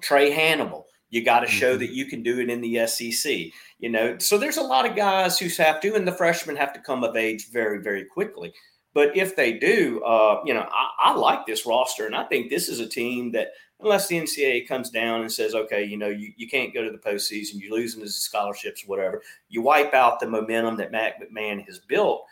Trey 0.00 0.30
Hannibal, 0.30 0.86
you 1.10 1.24
got 1.24 1.40
to 1.40 1.48
show 1.48 1.72
mm-hmm. 1.72 1.80
that 1.80 1.90
you 1.90 2.06
can 2.06 2.22
do 2.22 2.38
it 2.38 2.48
in 2.48 2.60
the 2.60 2.86
SEC. 2.86 3.32
You 3.80 3.90
know, 3.90 4.18
so 4.18 4.38
there's 4.38 4.56
a 4.56 4.62
lot 4.62 4.88
of 4.88 4.94
guys 4.94 5.38
who 5.38 5.48
have 5.62 5.80
to, 5.80 5.94
and 5.94 6.06
the 6.06 6.12
freshmen 6.12 6.56
have 6.56 6.72
to 6.74 6.80
come 6.80 7.02
of 7.02 7.16
age 7.16 7.50
very, 7.50 7.82
very 7.82 8.04
quickly. 8.04 8.54
But 8.94 9.16
if 9.16 9.34
they 9.34 9.54
do, 9.54 10.00
uh, 10.04 10.40
you 10.46 10.54
know, 10.54 10.68
I, 10.70 11.10
I, 11.10 11.14
like 11.14 11.44
this 11.44 11.66
roster, 11.66 12.06
and 12.06 12.14
I 12.14 12.22
think 12.24 12.48
this 12.48 12.68
is 12.68 12.78
a 12.78 12.88
team 12.88 13.32
that, 13.32 13.48
unless 13.84 14.08
the 14.08 14.16
NCAA 14.16 14.66
comes 14.66 14.90
down 14.90 15.20
and 15.20 15.30
says, 15.30 15.54
okay, 15.54 15.84
you 15.84 15.96
know, 15.96 16.08
you, 16.08 16.32
you 16.36 16.48
can't 16.48 16.74
go 16.74 16.82
to 16.82 16.90
the 16.90 16.98
postseason, 16.98 17.60
you're 17.60 17.76
losing 17.76 18.00
the 18.00 18.08
scholarships, 18.08 18.86
whatever, 18.86 19.22
you 19.48 19.62
wipe 19.62 19.94
out 19.94 20.18
the 20.18 20.26
momentum 20.26 20.76
that 20.78 20.90
Matt 20.90 21.20
McMahon 21.20 21.64
has 21.66 21.78
built. 21.78 22.24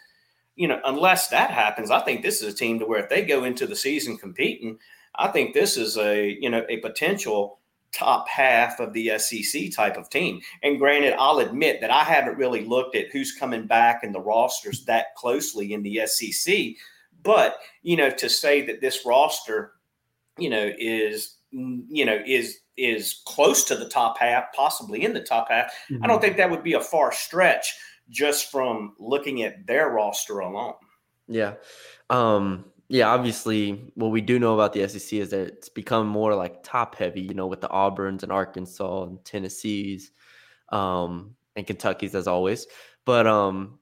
You 0.56 0.68
know, 0.68 0.80
unless 0.84 1.28
that 1.28 1.50
happens, 1.50 1.90
I 1.90 2.00
think 2.00 2.22
this 2.22 2.42
is 2.42 2.52
a 2.52 2.56
team 2.56 2.78
to 2.78 2.86
where 2.86 3.02
if 3.02 3.08
they 3.08 3.24
go 3.24 3.44
into 3.44 3.66
the 3.66 3.76
season 3.76 4.16
competing, 4.18 4.78
I 5.14 5.28
think 5.28 5.54
this 5.54 5.76
is 5.76 5.96
a 5.96 6.38
you 6.40 6.50
know 6.50 6.64
a 6.68 6.78
potential 6.78 7.58
top 7.92 8.26
half 8.28 8.80
of 8.80 8.92
the 8.92 9.18
SEC 9.18 9.70
type 9.70 9.96
of 9.96 10.08
team. 10.08 10.40
And 10.62 10.78
granted, 10.78 11.14
I'll 11.18 11.38
admit 11.38 11.80
that 11.80 11.90
I 11.90 12.04
haven't 12.04 12.38
really 12.38 12.64
looked 12.64 12.96
at 12.96 13.10
who's 13.10 13.36
coming 13.36 13.66
back 13.66 14.02
in 14.02 14.12
the 14.12 14.20
rosters 14.20 14.84
that 14.86 15.14
closely 15.14 15.74
in 15.74 15.82
the 15.82 16.06
SEC. 16.06 16.74
But, 17.22 17.58
you 17.82 17.96
know, 17.96 18.10
to 18.10 18.28
say 18.28 18.64
that 18.66 18.80
this 18.80 19.04
roster, 19.04 19.74
you 20.38 20.50
know, 20.50 20.72
is, 20.78 21.36
you 21.52 22.04
know, 22.04 22.18
is, 22.26 22.58
is 22.76 23.22
close 23.26 23.64
to 23.64 23.76
the 23.76 23.88
top 23.88 24.18
half, 24.18 24.52
possibly 24.54 25.04
in 25.04 25.12
the 25.12 25.22
top 25.22 25.50
half, 25.50 25.66
mm-hmm. 25.90 26.02
I 26.02 26.06
don't 26.06 26.16
mm-hmm. 26.16 26.24
think 26.24 26.36
that 26.38 26.50
would 26.50 26.62
be 26.62 26.74
a 26.74 26.80
far 26.80 27.12
stretch 27.12 27.74
just 28.08 28.50
from 28.50 28.94
looking 28.98 29.42
at 29.42 29.66
their 29.66 29.90
roster 29.90 30.40
alone. 30.40 30.74
Yeah. 31.28 31.54
Um, 32.10 32.66
yeah, 32.88 33.08
obviously, 33.08 33.90
what 33.94 34.10
we 34.10 34.20
do 34.20 34.38
know 34.38 34.54
about 34.54 34.74
the 34.74 34.86
SEC 34.86 35.18
is 35.18 35.30
that 35.30 35.48
it's 35.48 35.68
become 35.70 36.06
more 36.06 36.34
like 36.34 36.62
top 36.62 36.94
heavy, 36.94 37.22
you 37.22 37.32
know, 37.32 37.46
with 37.46 37.62
the 37.62 37.68
Auburns 37.68 38.22
and 38.22 38.30
Arkansas 38.30 39.04
and 39.04 39.24
Tennessees, 39.24 40.10
um, 40.70 41.34
and 41.56 41.66
Kentucky's 41.66 42.14
as 42.14 42.26
always. 42.26 42.66
But 43.06 43.26
um, 43.26 43.78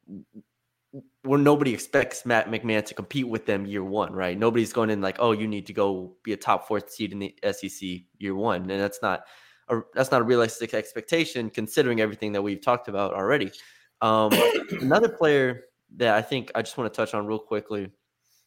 where 1.22 1.38
nobody 1.38 1.74
expects 1.74 2.24
Matt 2.24 2.50
McMahon 2.50 2.84
to 2.86 2.94
compete 2.94 3.28
with 3.28 3.44
them 3.44 3.66
year 3.66 3.84
one, 3.84 4.12
right? 4.12 4.38
Nobody's 4.38 4.72
going 4.72 4.90
in 4.90 5.00
like, 5.00 5.16
oh, 5.18 5.32
you 5.32 5.46
need 5.46 5.66
to 5.66 5.72
go 5.72 6.14
be 6.22 6.32
a 6.32 6.36
top 6.36 6.66
fourth 6.66 6.90
seed 6.90 7.12
in 7.12 7.18
the 7.18 7.34
SEC 7.52 8.00
year 8.18 8.34
one, 8.34 8.70
and 8.70 8.80
that's 8.80 9.02
not 9.02 9.24
a, 9.68 9.80
that's 9.94 10.10
not 10.10 10.22
a 10.22 10.24
realistic 10.24 10.72
expectation 10.72 11.50
considering 11.50 12.00
everything 12.00 12.32
that 12.32 12.42
we've 12.42 12.62
talked 12.62 12.88
about 12.88 13.12
already. 13.12 13.52
Um, 14.00 14.32
another 14.80 15.08
player 15.08 15.64
that 15.96 16.14
I 16.14 16.22
think 16.22 16.50
I 16.54 16.62
just 16.62 16.78
want 16.78 16.92
to 16.92 16.96
touch 16.96 17.14
on 17.14 17.26
real 17.26 17.38
quickly 17.38 17.90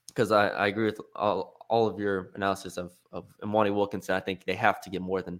because 0.07 0.31
I, 0.31 0.47
I, 0.47 0.67
agree 0.67 0.85
with 0.85 0.99
all, 1.15 1.57
all 1.69 1.87
of 1.87 1.99
your 1.99 2.31
analysis 2.35 2.77
of 2.77 2.93
of 3.11 3.25
Mwani 3.43 3.73
Wilkinson. 3.73 4.15
I 4.15 4.19
think 4.19 4.45
they 4.45 4.55
have 4.55 4.81
to 4.81 4.89
get 4.89 5.01
more 5.01 5.21
than 5.21 5.39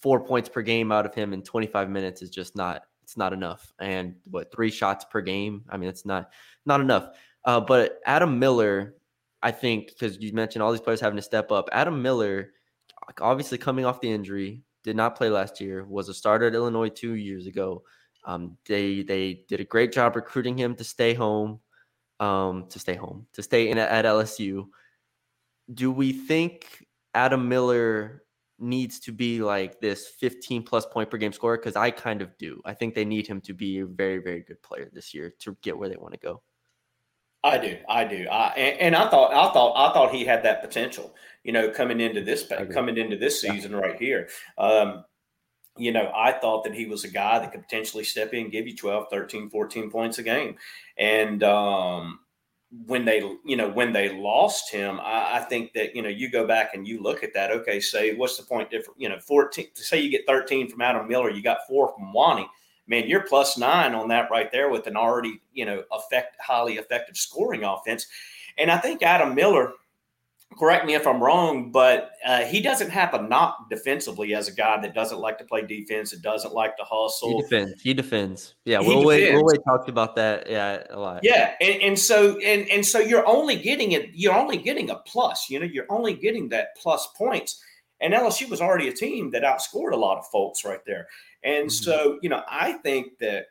four 0.00 0.24
points 0.24 0.48
per 0.48 0.62
game 0.62 0.92
out 0.92 1.06
of 1.06 1.14
him 1.14 1.32
in 1.32 1.42
25 1.42 1.90
minutes 1.90 2.22
is 2.22 2.30
just 2.30 2.54
not 2.54 2.82
it's 3.08 3.16
not 3.16 3.32
enough. 3.32 3.72
And 3.80 4.16
what 4.24 4.52
three 4.52 4.70
shots 4.70 5.06
per 5.10 5.22
game? 5.22 5.64
I 5.70 5.78
mean, 5.78 5.88
it's 5.88 6.04
not 6.04 6.30
not 6.66 6.82
enough. 6.82 7.16
Uh, 7.42 7.58
but 7.58 8.00
Adam 8.04 8.38
Miller, 8.38 8.96
I 9.42 9.50
think, 9.50 9.88
because 9.88 10.18
you 10.20 10.30
mentioned 10.34 10.62
all 10.62 10.72
these 10.72 10.82
players 10.82 11.00
having 11.00 11.16
to 11.16 11.22
step 11.22 11.50
up. 11.50 11.70
Adam 11.72 12.02
Miller, 12.02 12.52
obviously 13.18 13.56
coming 13.56 13.86
off 13.86 14.02
the 14.02 14.12
injury, 14.12 14.62
did 14.84 14.94
not 14.94 15.16
play 15.16 15.30
last 15.30 15.58
year. 15.58 15.86
Was 15.86 16.10
a 16.10 16.14
starter 16.14 16.48
at 16.48 16.54
Illinois 16.54 16.90
two 16.90 17.14
years 17.14 17.46
ago. 17.46 17.82
Um, 18.26 18.58
they 18.66 19.00
they 19.04 19.44
did 19.48 19.60
a 19.60 19.64
great 19.64 19.90
job 19.90 20.14
recruiting 20.14 20.58
him 20.58 20.74
to 20.74 20.84
stay 20.84 21.14
home, 21.14 21.60
um, 22.20 22.66
to 22.68 22.78
stay 22.78 22.94
home, 22.94 23.26
to 23.32 23.42
stay 23.42 23.70
in 23.70 23.78
at 23.78 24.04
LSU. 24.04 24.66
Do 25.72 25.90
we 25.90 26.12
think 26.12 26.86
Adam 27.14 27.48
Miller 27.48 28.22
needs 28.58 28.98
to 29.00 29.12
be 29.12 29.40
like 29.40 29.80
this 29.80 30.08
15 30.08 30.62
plus 30.62 30.86
point 30.86 31.10
per 31.10 31.16
game 31.16 31.32
scorer? 31.32 31.56
Because 31.56 31.76
I 31.76 31.90
kind 31.90 32.22
of 32.22 32.36
do. 32.38 32.60
I 32.64 32.74
think 32.74 32.94
they 32.94 33.04
need 33.04 33.26
him 33.26 33.40
to 33.42 33.54
be 33.54 33.80
a 33.80 33.86
very, 33.86 34.18
very 34.18 34.40
good 34.40 34.62
player 34.62 34.90
this 34.92 35.14
year 35.14 35.34
to 35.40 35.56
get 35.62 35.76
where 35.76 35.88
they 35.88 35.96
want 35.96 36.14
to 36.14 36.20
go. 36.20 36.42
I 37.44 37.56
do, 37.58 37.76
I 37.88 38.04
do, 38.04 38.26
I, 38.28 38.48
and, 38.56 38.80
and, 38.80 38.96
I 38.96 39.08
thought, 39.08 39.32
I 39.32 39.52
thought, 39.52 39.74
I 39.76 39.92
thought 39.94 40.12
he 40.12 40.24
had 40.24 40.42
that 40.42 40.60
potential. 40.60 41.14
You 41.44 41.52
know, 41.52 41.70
coming 41.70 42.00
into 42.00 42.20
this, 42.20 42.50
coming 42.72 42.98
into 42.98 43.16
this 43.16 43.40
season 43.40 43.76
right 43.76 43.96
here. 43.96 44.28
Um, 44.58 45.04
you 45.78 45.92
know, 45.92 46.10
I 46.14 46.32
thought 46.32 46.64
that 46.64 46.74
he 46.74 46.86
was 46.86 47.04
a 47.04 47.08
guy 47.08 47.38
that 47.38 47.52
could 47.52 47.62
potentially 47.62 48.04
step 48.04 48.34
in, 48.34 48.50
give 48.50 48.66
you 48.66 48.76
12, 48.76 49.06
13, 49.10 49.48
14 49.48 49.90
points 49.90 50.18
a 50.18 50.24
game. 50.24 50.56
And 50.98 51.42
um, 51.44 52.18
when 52.86 53.04
they, 53.04 53.18
you 53.44 53.56
know, 53.56 53.68
when 53.68 53.92
they 53.92 54.10
lost 54.10 54.70
him, 54.70 55.00
I, 55.00 55.38
I, 55.38 55.40
think 55.40 55.72
that, 55.72 55.96
you 55.96 56.02
know, 56.02 56.08
you 56.08 56.30
go 56.30 56.46
back 56.46 56.74
and 56.74 56.86
you 56.86 57.02
look 57.02 57.22
at 57.22 57.32
that. 57.34 57.50
Okay, 57.50 57.80
say, 57.80 58.14
what's 58.14 58.36
the 58.36 58.42
point 58.42 58.70
different? 58.70 59.00
You 59.00 59.08
know, 59.08 59.18
14, 59.18 59.68
say 59.74 60.00
you 60.00 60.10
get 60.10 60.26
13 60.26 60.68
from 60.68 60.82
Adam 60.82 61.08
Miller, 61.08 61.30
you 61.30 61.42
got 61.42 61.66
four 61.66 61.92
from 61.94 62.12
Mwani. 62.14 62.46
Man, 62.86 63.08
you're 63.08 63.26
plus 63.26 63.56
nine 63.56 63.94
on 63.94 64.08
that 64.08 64.30
right 64.30 64.50
there 64.52 64.70
with 64.70 64.86
an 64.86 64.96
already, 64.96 65.40
you 65.52 65.64
know, 65.64 65.82
effect, 65.92 66.36
highly 66.40 66.74
effective 66.74 67.16
scoring 67.16 67.64
offense. 67.64 68.06
And 68.58 68.70
I 68.70 68.78
think 68.78 69.02
Adam 69.02 69.34
Miller– 69.34 69.72
correct 70.56 70.86
me 70.86 70.94
if 70.94 71.06
I'm 71.06 71.22
wrong, 71.22 71.70
but 71.70 72.10
uh, 72.24 72.44
he 72.44 72.60
doesn't 72.60 72.90
have 72.90 73.14
a 73.14 73.22
knock 73.22 73.68
defensively 73.70 74.34
as 74.34 74.48
a 74.48 74.52
guy 74.52 74.80
that 74.80 74.94
doesn't 74.94 75.20
like 75.20 75.38
to 75.38 75.44
play 75.44 75.62
defense, 75.62 76.10
that 76.10 76.22
doesn't 76.22 76.52
like 76.52 76.76
to 76.76 76.84
hustle. 76.84 77.36
He 77.36 77.42
defends. 77.42 77.82
He 77.82 77.94
defends. 77.94 78.54
Yeah, 78.64 78.80
we'll 78.80 79.04
wait. 79.04 79.32
We'll 79.32 79.44
wait. 79.44 79.60
Talked 79.64 79.88
about 79.88 80.16
that. 80.16 80.48
Yeah, 80.48 80.82
a 80.90 80.98
lot. 80.98 81.20
Yeah, 81.22 81.54
and, 81.60 81.82
and 81.82 81.98
so 81.98 82.38
and 82.38 82.68
and 82.68 82.84
so 82.84 82.98
you're 82.98 83.26
only 83.26 83.56
getting 83.56 83.92
it. 83.92 84.10
You're 84.12 84.34
only 84.34 84.56
getting 84.56 84.90
a 84.90 84.96
plus. 85.06 85.48
You 85.48 85.60
know, 85.60 85.66
you're 85.66 85.86
only 85.90 86.14
getting 86.14 86.48
that 86.50 86.68
plus 86.76 87.06
points. 87.16 87.62
And 88.00 88.14
LSU 88.14 88.48
was 88.48 88.60
already 88.60 88.88
a 88.88 88.92
team 88.92 89.30
that 89.32 89.42
outscored 89.42 89.92
a 89.92 89.96
lot 89.96 90.18
of 90.18 90.26
folks 90.28 90.64
right 90.64 90.80
there. 90.86 91.08
And 91.42 91.66
mm-hmm. 91.66 91.84
so, 91.84 92.18
you 92.22 92.28
know, 92.28 92.42
I 92.48 92.72
think 92.72 93.18
that 93.20 93.46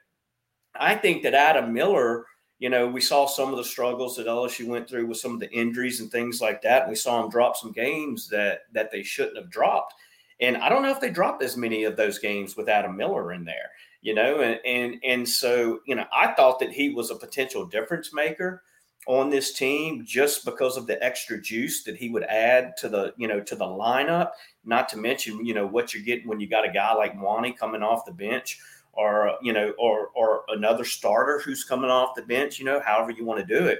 I 0.79 0.95
think 0.95 1.23
that 1.23 1.33
Adam 1.33 1.73
Miller 1.73 2.25
you 2.59 2.69
know, 2.69 2.87
we 2.87 3.01
saw 3.01 3.27
some 3.27 3.51
of 3.51 3.57
the 3.57 3.63
struggles 3.63 4.15
that 4.15 4.25
LSU 4.25 4.67
went 4.67 4.89
through 4.89 5.05
with 5.05 5.17
some 5.17 5.33
of 5.33 5.39
the 5.39 5.51
injuries 5.51 5.99
and 5.99 6.11
things 6.11 6.41
like 6.41 6.61
that. 6.63 6.89
We 6.89 6.95
saw 6.95 7.21
them 7.21 7.29
drop 7.29 7.55
some 7.55 7.71
games 7.71 8.27
that 8.29 8.61
that 8.73 8.91
they 8.91 9.03
shouldn't 9.03 9.37
have 9.37 9.51
dropped. 9.51 9.93
And 10.39 10.57
I 10.57 10.69
don't 10.69 10.81
know 10.81 10.91
if 10.91 10.99
they 10.99 11.09
dropped 11.09 11.43
as 11.43 11.57
many 11.57 11.83
of 11.83 11.95
those 11.95 12.19
games 12.19 12.55
with 12.55 12.69
Adam 12.69 12.95
Miller 12.95 13.33
in 13.33 13.43
there, 13.43 13.71
you 14.01 14.15
know, 14.15 14.41
and 14.41 14.59
and 14.65 14.95
and 15.03 15.27
so, 15.27 15.79
you 15.85 15.95
know, 15.95 16.05
I 16.11 16.33
thought 16.33 16.59
that 16.59 16.71
he 16.71 16.89
was 16.89 17.11
a 17.11 17.15
potential 17.15 17.65
difference 17.65 18.11
maker 18.13 18.63
on 19.07 19.29
this 19.29 19.53
team 19.53 20.03
just 20.05 20.43
because 20.43 20.75
of 20.77 20.85
the 20.85 21.01
extra 21.01 21.39
juice 21.41 21.83
that 21.83 21.95
he 21.95 22.09
would 22.09 22.23
add 22.23 22.75
to 22.75 22.89
the, 22.89 23.13
you 23.17 23.27
know, 23.27 23.39
to 23.39 23.55
the 23.55 23.65
lineup, 23.65 24.31
not 24.65 24.89
to 24.89 24.97
mention, 24.97 25.45
you 25.45 25.53
know, 25.53 25.65
what 25.65 25.93
you're 25.93 26.03
getting 26.03 26.27
when 26.27 26.41
you 26.41 26.47
got 26.47 26.67
a 26.67 26.71
guy 26.71 26.93
like 26.93 27.15
Mwani 27.15 27.55
coming 27.55 27.81
off 27.81 28.05
the 28.05 28.11
bench 28.11 28.59
or 28.97 29.37
you 29.41 29.53
know, 29.53 29.73
or 29.77 30.09
or 30.15 30.43
another 30.49 30.83
starter 30.83 31.39
who's 31.39 31.63
coming 31.63 31.89
off 31.89 32.15
the 32.15 32.23
bench. 32.23 32.59
You 32.59 32.65
know, 32.65 32.81
however 32.83 33.11
you 33.11 33.23
want 33.23 33.39
to 33.39 33.59
do 33.59 33.65
it. 33.67 33.79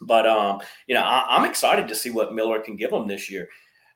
But 0.00 0.26
um, 0.26 0.60
you 0.86 0.94
know, 0.94 1.02
I, 1.02 1.36
am 1.36 1.48
excited 1.48 1.88
to 1.88 1.94
see 1.94 2.10
what 2.10 2.34
Miller 2.34 2.60
can 2.60 2.76
give 2.76 2.90
them 2.90 3.08
this 3.08 3.30
year. 3.30 3.48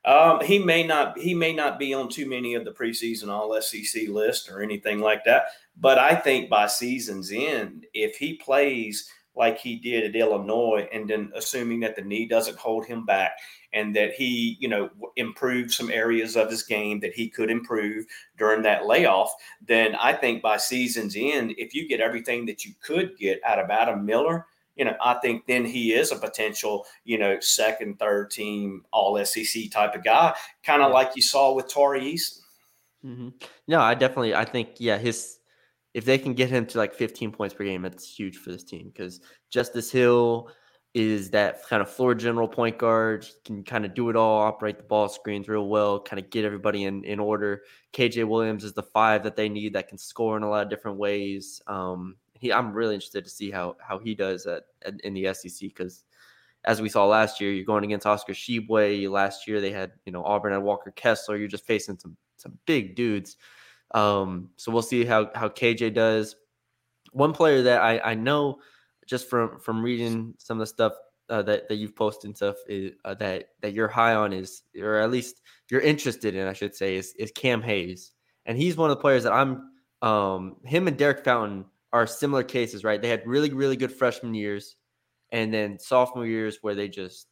Um, 0.05 0.41
he 0.41 0.59
may 0.59 0.87
not 0.87 1.19
he 1.19 1.35
may 1.35 1.53
not 1.53 1.79
be 1.79 1.93
on 1.93 2.09
too 2.09 2.27
many 2.27 2.55
of 2.55 2.65
the 2.65 2.73
preseason 2.73 3.29
All 3.29 3.61
SEC 3.61 4.09
list 4.09 4.49
or 4.49 4.63
anything 4.63 5.01
like 5.01 5.25
that. 5.25 5.49
But 5.77 5.99
I 5.99 6.15
think 6.15 6.49
by 6.49 6.67
season's 6.67 7.31
end, 7.31 7.87
if 7.93 8.17
he 8.17 8.35
plays 8.35 9.11
like 9.39 9.59
he 9.59 9.77
did 9.77 10.05
at 10.05 10.17
Illinois, 10.17 10.89
and 10.93 11.09
then 11.09 11.31
assuming 11.35 11.81
that 11.81 11.97
the 11.97 12.03
knee 12.03 12.27
doesn't 12.27 12.59
hold 12.59 12.85
him 12.85 13.07
back, 13.07 13.33
and 13.73 13.95
that 13.95 14.13
he, 14.13 14.57
you 14.61 14.69
know, 14.69 14.91
improved 15.17 15.71
some 15.71 15.91
areas 15.91 16.37
of 16.37 16.51
his 16.51 16.63
game 16.63 17.01
that 17.01 17.15
he 17.15 17.29
could 17.29 17.51
improve 17.51 18.05
during 18.37 18.63
that 18.63 18.87
layoff, 18.87 19.33
then 19.67 19.95
I 19.95 20.13
think 20.13 20.43
by 20.43 20.57
season's 20.57 21.17
end, 21.17 21.55
if 21.57 21.75
you 21.75 21.89
get 21.89 22.01
everything 22.01 22.47
that 22.47 22.65
you 22.65 22.73
could 22.83 23.17
get 23.19 23.41
out 23.45 23.59
of 23.59 23.71
Adam 23.71 24.05
Miller, 24.05 24.47
you 24.75 24.85
know, 24.85 24.95
I 25.03 25.15
think 25.15 25.47
then 25.47 25.65
he 25.65 25.93
is 25.93 26.13
a 26.13 26.17
potential, 26.17 26.87
you 27.05 27.19
know, 27.19 27.39
second, 27.41 27.99
third 27.99 28.31
team 28.31 28.85
all 28.93 29.23
SEC 29.25 29.71
type 29.71 29.95
of 29.95 30.05
guy, 30.05 30.35
kind 30.63 30.83
of 30.83 30.93
like 30.93 31.11
you 31.17 31.23
saw 31.23 31.53
with 31.53 31.69
Tari 31.69 32.01
Eason. 32.01 32.39
Mm-hmm. 33.05 33.29
No, 33.67 33.81
I 33.81 33.95
definitely, 33.95 34.35
I 34.35 34.45
think, 34.45 34.77
yeah, 34.79 34.97
his, 34.97 35.38
if 35.99 36.05
they 36.05 36.17
can 36.17 36.33
get 36.33 36.49
him 36.49 36.65
to 36.65 36.79
like 36.79 36.95
15 36.95 37.33
points 37.33 37.55
per 37.55 37.65
game, 37.65 37.83
that's 37.83 38.09
huge 38.09 38.37
for 38.37 38.53
this 38.53 38.63
team 38.63 38.89
because 38.95 39.21
Justice 39.51 39.91
Hill, 39.91 40.49
is 40.95 41.31
that 41.31 41.63
kind 41.69 41.83
of 41.83 41.91
floor 41.91 42.15
general 42.15 42.49
point 42.49 42.79
guard. 42.79 43.25
He 43.25 43.33
can 43.45 43.63
kind 43.63 43.85
of 43.85 43.95
do 43.95 44.09
it 44.09 44.17
all, 44.17 44.39
operate 44.41 44.79
the 44.79 44.85
ball 44.85 45.09
screens 45.09 45.49
real 45.49 45.69
well, 45.69 46.01
kind 46.01 46.19
of 46.19 46.31
get 46.31 46.45
everybody 46.45 46.85
in, 46.85 47.05
in 47.05 47.21
order. 47.21 47.63
KJ 47.93 48.27
Williams 48.27 48.65
is 48.65 48.73
the 48.73 48.83
five 48.83 49.23
that 49.25 49.37
they 49.37 49.49
need 49.49 49.75
that 49.75 49.89
can 49.89 49.99
score 49.99 50.37
in 50.37 50.43
a 50.43 50.49
lot 50.49 50.63
of 50.63 50.71
different 50.71 50.97
ways. 50.97 51.61
Um, 51.67 52.17
he, 52.33 52.53
I'm 52.53 52.73
really 52.73 52.95
interested 52.95 53.25
to 53.25 53.31
see 53.31 53.51
how 53.51 53.77
how 53.81 53.99
he 53.99 54.15
does 54.15 54.47
at, 54.47 54.65
at 54.85 55.01
in 55.03 55.13
the 55.13 55.35
SEC 55.35 55.61
because 55.61 56.05
as 56.65 56.81
we 56.81 56.89
saw 56.89 57.07
last 57.07 57.41
year, 57.41 57.53
you're 57.53 57.65
going 57.65 57.85
against 57.85 58.07
Oscar 58.07 58.33
Tshiebwe. 58.33 59.11
Last 59.11 59.47
year 59.47 59.61
they 59.61 59.73
had 59.73 59.93
you 60.07 60.13
know 60.13 60.25
Auburn 60.25 60.53
and 60.53 60.65
Walker 60.65 60.93
Kessler. 60.93 61.37
You're 61.37 61.49
just 61.49 61.67
facing 61.67 61.99
some 61.99 62.17
some 62.37 62.57
big 62.67 62.95
dudes. 62.95 63.37
Um, 63.93 64.51
so 64.57 64.73
we'll 64.73 64.83
see 64.83 65.05
how 65.05 65.31
how 65.35 65.49
KJ 65.49 65.95
does. 65.95 66.37
One 67.13 67.33
player 67.33 67.63
that 67.63 67.81
I 67.81 67.99
I 68.01 68.15
know 68.15 68.59
just 69.07 69.29
from 69.29 69.59
from 69.59 69.83
reading 69.83 70.35
some 70.39 70.59
of 70.59 70.61
the 70.61 70.67
stuff 70.67 70.93
uh, 71.31 71.43
that 71.43 71.69
that 71.69 71.77
you've 71.77 71.97
posted 71.97 72.29
and 72.29 72.37
stuff 72.37 72.57
is, 72.69 72.93
uh, 73.05 73.15
that 73.15 73.51
that 73.61 73.73
you're 73.73 73.89
high 73.89 74.15
on 74.15 74.33
is, 74.33 74.63
or 74.81 74.97
at 74.97 75.11
least 75.11 75.43
you're 75.71 75.81
interested 75.81 76.35
in, 76.35 76.47
I 76.47 76.53
should 76.53 76.75
say, 76.75 76.97
is 76.97 77.15
is 77.19 77.33
Cam 77.33 77.63
Hayes, 77.63 78.13
and 78.47 78.57
he's 78.57 78.77
one 78.77 78.91
of 78.91 78.97
the 78.97 79.01
players 79.01 79.25
that 79.25 79.33
I'm. 79.33 79.71
Um, 80.01 80.57
him 80.65 80.87
and 80.87 80.97
Derek 80.97 81.25
Fountain 81.25 81.65
are 81.93 82.07
similar 82.07 82.45
cases, 82.45 82.85
right? 82.85 83.03
They 83.03 83.09
had 83.09 83.27
really 83.27 83.53
really 83.53 83.77
good 83.77 83.93
freshman 83.93 84.35
years, 84.35 84.77
and 85.33 85.53
then 85.53 85.79
sophomore 85.79 86.27
years 86.27 86.59
where 86.63 86.75
they 86.75 86.89
just 86.89 87.27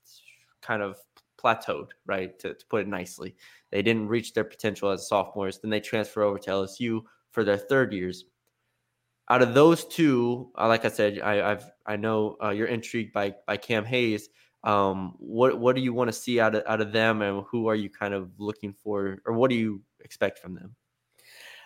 kind 0.62 0.83
of 0.83 0.99
plateaued, 1.42 1.90
right? 2.07 2.38
To, 2.40 2.55
to 2.55 2.66
put 2.66 2.83
it 2.83 2.88
nicely, 2.88 3.37
they 3.70 3.83
didn't 3.83 4.09
reach 4.09 4.35
their 4.35 4.44
potential 4.44 4.90
as 4.90 5.09
sophomores. 5.09 5.59
Then 5.59 5.70
they 5.70 5.81
transfer 5.81 6.22
over 6.22 6.38
to 6.38 6.51
LSU 6.51 7.03
for 7.33 7.44
their 7.44 7.59
third 7.59 7.92
years 7.92 8.25
out 9.29 9.42
of 9.42 9.55
those 9.55 9.85
two, 9.85 10.51
uh, 10.57 10.68
like 10.68 10.85
I 10.85 10.88
said, 10.88 11.20
I, 11.20 11.51
I've 11.53 11.70
I 11.85 11.96
know 11.96 12.37
uh, 12.42 12.51
you're 12.51 12.68
intrigued 12.68 13.12
by 13.12 13.35
by 13.46 13.57
Cam 13.57 13.85
Hayes. 13.85 14.29
Um, 14.64 15.14
what 15.18 15.59
what 15.59 15.77
do 15.77 15.83
you 15.83 15.92
want 15.92 16.09
to 16.09 16.12
see 16.12 16.40
out 16.40 16.55
of 16.55 16.62
out 16.66 16.81
of 16.81 16.92
them, 16.92 17.22
and 17.22 17.44
who 17.51 17.66
are 17.68 17.75
you 17.75 17.90
kind 17.90 18.14
of 18.14 18.31
looking 18.38 18.72
for, 18.72 19.18
or 19.27 19.33
what 19.33 19.51
do 19.51 19.57
you 19.57 19.83
expect 20.01 20.38
from 20.38 20.55
them? 20.55 20.77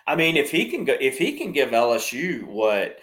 I 0.07 0.15
mean, 0.15 0.37
if 0.37 0.49
he 0.49 0.69
can 0.69 0.85
go, 0.85 0.95
if 0.99 1.17
he 1.17 1.37
can 1.37 1.51
give 1.51 1.69
LSU 1.69 2.43
what, 2.45 2.99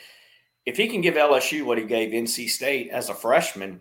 if 0.67 0.77
he 0.77 0.89
can 0.89 1.01
give 1.01 1.15
LSU 1.15 1.65
what 1.65 1.79
he 1.79 1.85
gave 1.85 2.11
NC 2.11 2.49
State 2.49 2.91
as 2.91 3.09
a 3.09 3.15
freshman, 3.15 3.81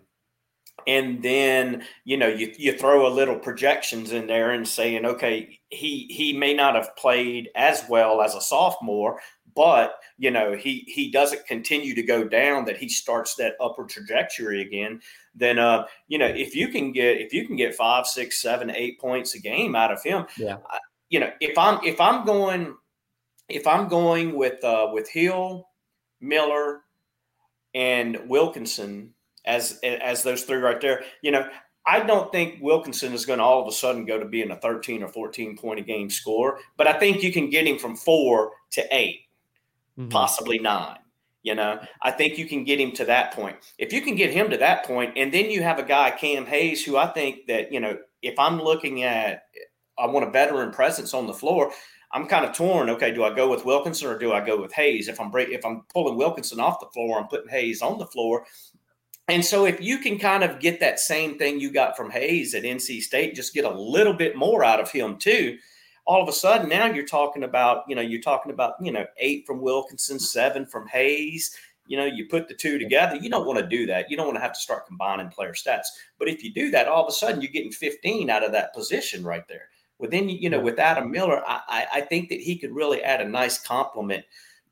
and 0.86 1.22
then 1.22 1.84
you 2.04 2.16
know 2.16 2.28
you 2.28 2.52
you 2.56 2.76
throw 2.76 3.06
a 3.06 3.12
little 3.12 3.38
projections 3.38 4.12
in 4.12 4.26
there 4.26 4.52
and 4.52 4.66
saying, 4.66 5.04
okay, 5.04 5.58
he 5.70 6.06
he 6.10 6.32
may 6.32 6.54
not 6.54 6.74
have 6.74 6.96
played 6.96 7.50
as 7.54 7.84
well 7.88 8.22
as 8.22 8.34
a 8.34 8.40
sophomore, 8.40 9.20
but 9.54 9.94
you 10.18 10.30
know 10.30 10.54
he 10.54 10.84
he 10.86 11.10
doesn't 11.10 11.46
continue 11.46 11.94
to 11.94 12.02
go 12.02 12.24
down, 12.24 12.64
that 12.64 12.76
he 12.76 12.88
starts 12.88 13.34
that 13.36 13.54
upward 13.60 13.88
trajectory 13.88 14.62
again, 14.62 15.00
then 15.34 15.58
uh, 15.58 15.84
you 16.06 16.18
know 16.18 16.26
if 16.26 16.54
you 16.54 16.68
can 16.68 16.92
get 16.92 17.20
if 17.20 17.32
you 17.32 17.46
can 17.46 17.56
get 17.56 17.74
five, 17.74 18.06
six, 18.06 18.40
seven, 18.40 18.70
eight 18.70 19.00
points 19.00 19.34
a 19.34 19.40
game 19.40 19.74
out 19.74 19.92
of 19.92 20.02
him, 20.02 20.26
yeah, 20.36 20.58
you 21.10 21.20
know 21.20 21.30
if 21.40 21.56
I'm 21.58 21.84
if 21.84 22.00
I'm 22.00 22.24
going 22.24 22.76
if 23.48 23.66
I'm 23.66 23.88
going 23.88 24.34
with 24.34 24.62
uh, 24.62 24.88
with 24.92 25.08
Hill, 25.10 25.68
Miller, 26.20 26.82
and 27.74 28.28
Wilkinson 28.28 29.14
as 29.48 29.80
as 29.82 30.22
those 30.22 30.42
three 30.42 30.58
right 30.58 30.80
there, 30.80 31.02
you 31.22 31.32
know, 31.32 31.48
I 31.86 32.00
don't 32.00 32.30
think 32.30 32.58
Wilkinson 32.60 33.14
is 33.14 33.24
going 33.24 33.38
to 33.38 33.44
all 33.44 33.62
of 33.62 33.66
a 33.66 33.72
sudden 33.72 34.04
go 34.04 34.18
to 34.18 34.26
being 34.26 34.50
a 34.50 34.56
13 34.56 35.02
or 35.02 35.08
14 35.08 35.56
point 35.56 35.80
a 35.80 35.82
game 35.82 36.10
score, 36.10 36.58
but 36.76 36.86
I 36.86 36.92
think 36.92 37.22
you 37.22 37.32
can 37.32 37.48
get 37.48 37.66
him 37.66 37.78
from 37.78 37.96
four 37.96 38.52
to 38.72 38.84
8 38.94 39.20
mm-hmm. 39.98 40.08
possibly 40.10 40.58
nine. 40.58 40.98
You 41.42 41.54
know, 41.54 41.80
I 42.02 42.10
think 42.10 42.36
you 42.36 42.46
can 42.46 42.64
get 42.64 42.78
him 42.78 42.92
to 42.92 43.06
that 43.06 43.32
point. 43.32 43.56
If 43.78 43.92
you 43.92 44.02
can 44.02 44.16
get 44.16 44.32
him 44.32 44.50
to 44.50 44.58
that 44.58 44.84
point, 44.84 45.14
and 45.16 45.32
then 45.32 45.50
you 45.50 45.62
have 45.62 45.78
a 45.78 45.82
guy, 45.84 46.10
Cam 46.10 46.44
Hayes, 46.44 46.84
who 46.84 46.98
I 46.98 47.06
think 47.06 47.46
that, 47.46 47.72
you 47.72 47.80
know, 47.80 47.96
if 48.20 48.38
I'm 48.38 48.60
looking 48.60 49.04
at, 49.04 49.44
I 49.98 50.06
want 50.06 50.26
a 50.26 50.30
veteran 50.30 50.72
presence 50.72 51.14
on 51.14 51.26
the 51.26 51.32
floor, 51.32 51.72
I'm 52.12 52.26
kind 52.26 52.44
of 52.44 52.54
torn. 52.54 52.90
Okay, 52.90 53.12
do 53.12 53.24
I 53.24 53.34
go 53.34 53.48
with 53.48 53.64
Wilkinson 53.64 54.08
or 54.08 54.18
do 54.18 54.32
I 54.32 54.44
go 54.44 54.60
with 54.60 54.72
Hayes? 54.72 55.08
If 55.08 55.20
I'm 55.20 55.30
break, 55.30 55.50
if 55.50 55.64
I'm 55.64 55.82
pulling 55.92 56.16
Wilkinson 56.16 56.60
off 56.60 56.80
the 56.80 56.88
floor, 56.92 57.18
I'm 57.18 57.28
putting 57.28 57.48
Hayes 57.48 57.82
on 57.82 57.98
the 57.98 58.06
floor. 58.06 58.44
And 59.28 59.44
so 59.44 59.66
if 59.66 59.80
you 59.80 59.98
can 59.98 60.18
kind 60.18 60.42
of 60.42 60.58
get 60.58 60.80
that 60.80 60.98
same 60.98 61.36
thing 61.36 61.60
you 61.60 61.70
got 61.70 61.96
from 61.96 62.10
Hayes 62.10 62.54
at 62.54 62.62
NC 62.62 63.02
State, 63.02 63.34
just 63.34 63.52
get 63.52 63.66
a 63.66 63.70
little 63.70 64.14
bit 64.14 64.36
more 64.36 64.64
out 64.64 64.80
of 64.80 64.90
him 64.90 65.18
too. 65.18 65.58
All 66.06 66.22
of 66.22 66.28
a 66.28 66.32
sudden, 66.32 66.70
now 66.70 66.86
you're 66.86 67.06
talking 67.06 67.44
about, 67.44 67.84
you 67.86 67.94
know, 67.94 68.00
you're 68.00 68.22
talking 68.22 68.50
about, 68.50 68.74
you 68.80 68.90
know, 68.90 69.04
eight 69.18 69.46
from 69.46 69.60
Wilkinson, 69.60 70.18
seven 70.18 70.64
from 70.64 70.88
Hayes. 70.88 71.54
You 71.86 71.98
know, 71.98 72.06
you 72.06 72.26
put 72.26 72.48
the 72.48 72.54
two 72.54 72.78
together. 72.78 73.16
You 73.16 73.28
don't 73.28 73.46
want 73.46 73.58
to 73.58 73.66
do 73.66 73.84
that. 73.86 74.10
You 74.10 74.16
don't 74.16 74.26
want 74.26 74.36
to 74.36 74.42
have 74.42 74.54
to 74.54 74.60
start 74.60 74.86
combining 74.86 75.28
player 75.28 75.52
stats. 75.52 75.86
But 76.18 76.28
if 76.28 76.42
you 76.42 76.52
do 76.52 76.70
that, 76.70 76.88
all 76.88 77.02
of 77.02 77.08
a 77.08 77.12
sudden 77.12 77.42
you're 77.42 77.52
getting 77.52 77.72
15 77.72 78.30
out 78.30 78.42
of 78.42 78.52
that 78.52 78.74
position 78.74 79.22
right 79.22 79.46
there. 79.46 79.68
Within, 79.98 80.28
you 80.30 80.48
know, 80.48 80.60
with 80.60 80.78
Adam 80.78 81.10
Miller, 81.10 81.42
I, 81.46 81.86
I 81.92 82.00
think 82.02 82.30
that 82.30 82.40
he 82.40 82.56
could 82.56 82.74
really 82.74 83.02
add 83.02 83.20
a 83.20 83.28
nice 83.28 83.58
complement 83.58 84.24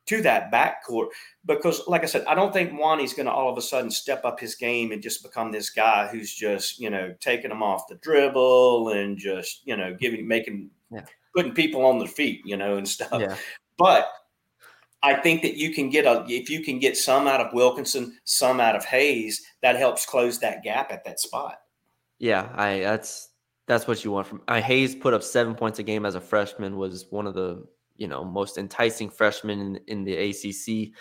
to 0.07 0.23
that 0.23 0.53
backcourt 0.53 1.09
because, 1.45 1.87
like 1.87 2.03
I 2.03 2.07
said, 2.07 2.25
I 2.27 2.35
don't 2.35 2.53
think 2.53 2.73
Mwani's 2.73 3.13
going 3.13 3.27
to 3.27 3.33
all 3.33 3.51
of 3.51 3.59
a 3.59 3.63
sudden 3.63 3.91
step 3.91 4.25
up 4.25 4.41
his 4.41 4.55
game 4.55 4.93
and 4.93 5.03
just 5.03 5.23
become 5.23 5.53
this 5.53 5.71
guy 5.71 6.09
who's 6.09 6.35
just 6.35 6.79
you 6.79 6.91
know 6.91 7.15
taking 7.21 7.51
them 7.51 7.63
off 7.63 7.89
the 7.89 7.97
dribble 7.97 8.91
and 8.91 9.19
just 9.19 9.63
you 9.65 9.77
know 9.77 9.95
giving 9.95 10.27
making 10.27 10.71
yeah. 10.91 11.05
putting 11.35 11.53
people 11.53 11.85
on 11.85 11.99
their 11.99 12.09
feet, 12.09 12.43
you 12.45 12.57
know, 12.57 12.77
and 12.77 12.89
stuff. 12.89 13.21
Yeah. 13.21 13.37
But 13.79 14.09
I 15.03 15.15
think 15.15 15.43
that 15.43 15.57
you 15.57 15.73
can 15.73 15.91
get 15.91 16.07
a 16.07 16.25
if 16.29 16.49
you 16.51 16.63
can 16.63 16.79
get 16.79 16.97
some 16.97 17.27
out 17.27 17.41
of 17.41 17.53
Wilkinson, 17.53 18.19
some 18.25 18.61
out 18.61 18.77
of 18.77 18.85
Hayes, 18.85 19.45
that 19.63 19.77
helps 19.77 20.07
close 20.07 20.39
that 20.39 20.63
gap 20.63 20.91
at 20.93 21.05
that 21.05 21.21
spot. 21.21 21.59
Yeah, 22.19 22.49
I 22.55 22.81
that's 22.81 23.29
that's 23.67 23.87
what 23.87 24.05
you 24.05 24.11
want 24.11 24.27
from 24.27 24.43
I 24.49 24.61
Hayes 24.61 24.95
put 24.95 25.15
up 25.15 25.23
seven 25.23 25.55
points 25.55 25.79
a 25.79 25.83
game 25.83 26.07
as 26.07 26.15
a 26.15 26.21
freshman 26.21 26.77
was 26.77 27.07
one 27.11 27.27
of 27.27 27.35
the 27.35 27.67
you 27.97 28.09
know 28.09 28.25
most 28.25 28.59
enticing 28.59 29.11
freshman 29.11 29.61
in, 29.61 29.81
in 29.87 30.05
the 30.05 30.15
ACC, 30.17 30.93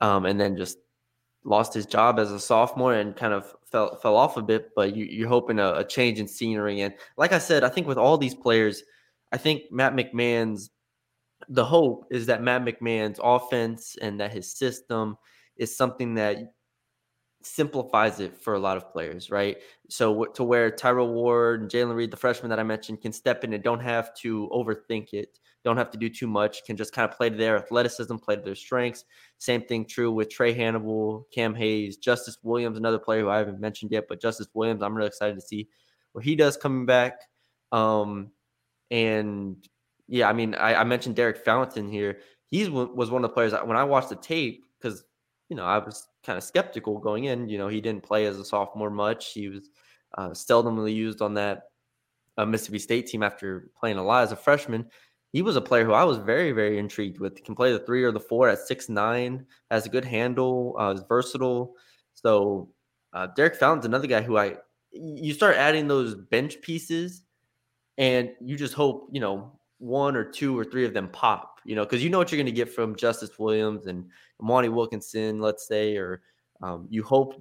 um, 0.00 0.26
and 0.26 0.40
then 0.40 0.56
just 0.56 0.78
lost 1.44 1.72
his 1.72 1.86
job 1.86 2.18
as 2.18 2.30
a 2.32 2.40
sophomore 2.40 2.94
and 2.94 3.16
kind 3.16 3.32
of 3.32 3.54
fell 3.70 3.96
fell 3.96 4.16
off 4.16 4.36
a 4.36 4.42
bit. 4.42 4.70
But 4.74 4.96
you, 4.96 5.24
are 5.24 5.28
hoping 5.28 5.58
a, 5.58 5.74
a, 5.74 5.84
change 5.84 6.18
in 6.18 6.28
scenery, 6.28 6.80
and 6.80 6.94
like 7.16 7.32
I 7.32 7.38
said, 7.38 7.64
I 7.64 7.68
think 7.68 7.86
with 7.86 7.98
all 7.98 8.18
these 8.18 8.34
players, 8.34 8.82
I 9.32 9.36
think 9.36 9.62
Matt 9.70 9.94
McMahon's 9.94 10.70
the 11.48 11.64
hope 11.64 12.06
is 12.10 12.26
that 12.26 12.42
Matt 12.42 12.64
McMahon's 12.64 13.20
offense 13.22 13.96
and 14.02 14.20
that 14.20 14.32
his 14.32 14.52
system 14.52 15.16
is 15.56 15.76
something 15.76 16.14
that 16.14 16.36
simplifies 17.42 18.20
it 18.20 18.36
for 18.36 18.54
a 18.54 18.58
lot 18.58 18.76
of 18.76 18.90
players, 18.92 19.30
right? 19.30 19.58
So 19.88 20.24
to 20.24 20.44
where 20.44 20.70
Tyrell 20.70 21.12
Ward 21.12 21.62
and 21.62 21.70
Jalen 21.70 21.94
Reed, 21.94 22.10
the 22.10 22.16
freshman 22.16 22.50
that 22.50 22.58
I 22.58 22.64
mentioned, 22.64 23.00
can 23.00 23.12
step 23.12 23.44
in 23.44 23.52
and 23.52 23.62
don't 23.62 23.80
have 23.80 24.14
to 24.16 24.48
overthink 24.52 25.12
it 25.12 25.38
don't 25.68 25.76
have 25.76 25.90
to 25.90 25.98
do 25.98 26.08
too 26.08 26.26
much, 26.26 26.64
can 26.64 26.76
just 26.76 26.92
kind 26.92 27.08
of 27.08 27.16
play 27.16 27.28
to 27.28 27.36
their 27.36 27.56
athleticism, 27.56 28.16
play 28.16 28.36
to 28.36 28.42
their 28.42 28.54
strengths. 28.54 29.04
Same 29.36 29.62
thing 29.62 29.84
true 29.84 30.10
with 30.10 30.30
Trey 30.30 30.52
Hannibal, 30.52 31.26
Cam 31.32 31.54
Hayes, 31.54 31.98
Justice 31.98 32.38
Williams, 32.42 32.78
another 32.78 32.98
player 32.98 33.20
who 33.20 33.28
I 33.28 33.38
haven't 33.38 33.60
mentioned 33.60 33.92
yet, 33.92 34.06
but 34.08 34.20
Justice 34.20 34.48
Williams, 34.54 34.82
I'm 34.82 34.96
really 34.96 35.08
excited 35.08 35.34
to 35.34 35.42
see 35.42 35.68
what 36.12 36.24
he 36.24 36.36
does 36.36 36.56
coming 36.56 36.86
back. 36.86 37.20
Um, 37.70 38.30
and 38.90 39.56
yeah, 40.08 40.28
I 40.28 40.32
mean, 40.32 40.54
I, 40.54 40.76
I 40.76 40.84
mentioned 40.84 41.16
Derek 41.16 41.44
Fountain 41.44 41.90
here. 41.90 42.20
He 42.46 42.66
was 42.68 43.10
one 43.10 43.22
of 43.22 43.30
the 43.30 43.34
players 43.34 43.52
when 43.52 43.76
I 43.76 43.84
watched 43.84 44.08
the 44.08 44.16
tape 44.16 44.64
because 44.80 45.04
you 45.50 45.56
know 45.56 45.64
I 45.64 45.78
was 45.78 46.08
kind 46.24 46.38
of 46.38 46.42
skeptical 46.42 46.98
going 46.98 47.24
in. 47.24 47.48
You 47.50 47.58
know, 47.58 47.68
he 47.68 47.82
didn't 47.82 48.02
play 48.02 48.24
as 48.24 48.38
a 48.38 48.44
sophomore 48.44 48.90
much. 48.90 49.32
He 49.32 49.50
was 49.50 49.68
uh, 50.16 50.30
seldomly 50.30 50.94
used 50.94 51.20
on 51.20 51.34
that 51.34 51.64
uh, 52.38 52.46
Mississippi 52.46 52.78
State 52.78 53.06
team 53.06 53.22
after 53.22 53.70
playing 53.78 53.98
a 53.98 54.02
lot 54.02 54.22
as 54.22 54.32
a 54.32 54.36
freshman 54.36 54.86
he 55.32 55.42
was 55.42 55.56
a 55.56 55.60
player 55.60 55.84
who 55.84 55.92
I 55.92 56.04
was 56.04 56.18
very, 56.18 56.52
very 56.52 56.78
intrigued 56.78 57.20
with. 57.20 57.36
He 57.36 57.42
can 57.42 57.54
play 57.54 57.72
the 57.72 57.80
three 57.80 58.02
or 58.02 58.12
the 58.12 58.20
four 58.20 58.48
at 58.48 58.60
six 58.60 58.88
nine, 58.88 59.46
has 59.70 59.86
a 59.86 59.90
good 59.90 60.04
handle, 60.04 60.74
uh, 60.78 60.92
is 60.92 61.02
versatile. 61.08 61.74
So 62.14 62.70
uh, 63.12 63.28
Derek 63.36 63.56
Fountain's 63.56 63.86
another 63.86 64.06
guy 64.06 64.22
who 64.22 64.38
I 64.38 64.56
you 64.90 65.34
start 65.34 65.56
adding 65.56 65.86
those 65.86 66.14
bench 66.14 66.60
pieces, 66.62 67.22
and 67.98 68.30
you 68.40 68.56
just 68.56 68.74
hope 68.74 69.08
you 69.12 69.20
know 69.20 69.52
one 69.78 70.16
or 70.16 70.24
two 70.24 70.58
or 70.58 70.64
three 70.64 70.86
of 70.86 70.94
them 70.94 71.08
pop. 71.08 71.60
You 71.64 71.76
know, 71.76 71.84
because 71.84 72.02
you 72.02 72.08
know 72.08 72.18
what 72.18 72.32
you're 72.32 72.38
going 72.38 72.46
to 72.46 72.52
get 72.52 72.72
from 72.72 72.96
Justice 72.96 73.38
Williams 73.38 73.86
and 73.86 74.06
Mwani 74.42 74.72
Wilkinson, 74.72 75.40
let's 75.40 75.68
say, 75.68 75.96
or 75.96 76.22
um, 76.62 76.86
you 76.88 77.02
hope 77.02 77.34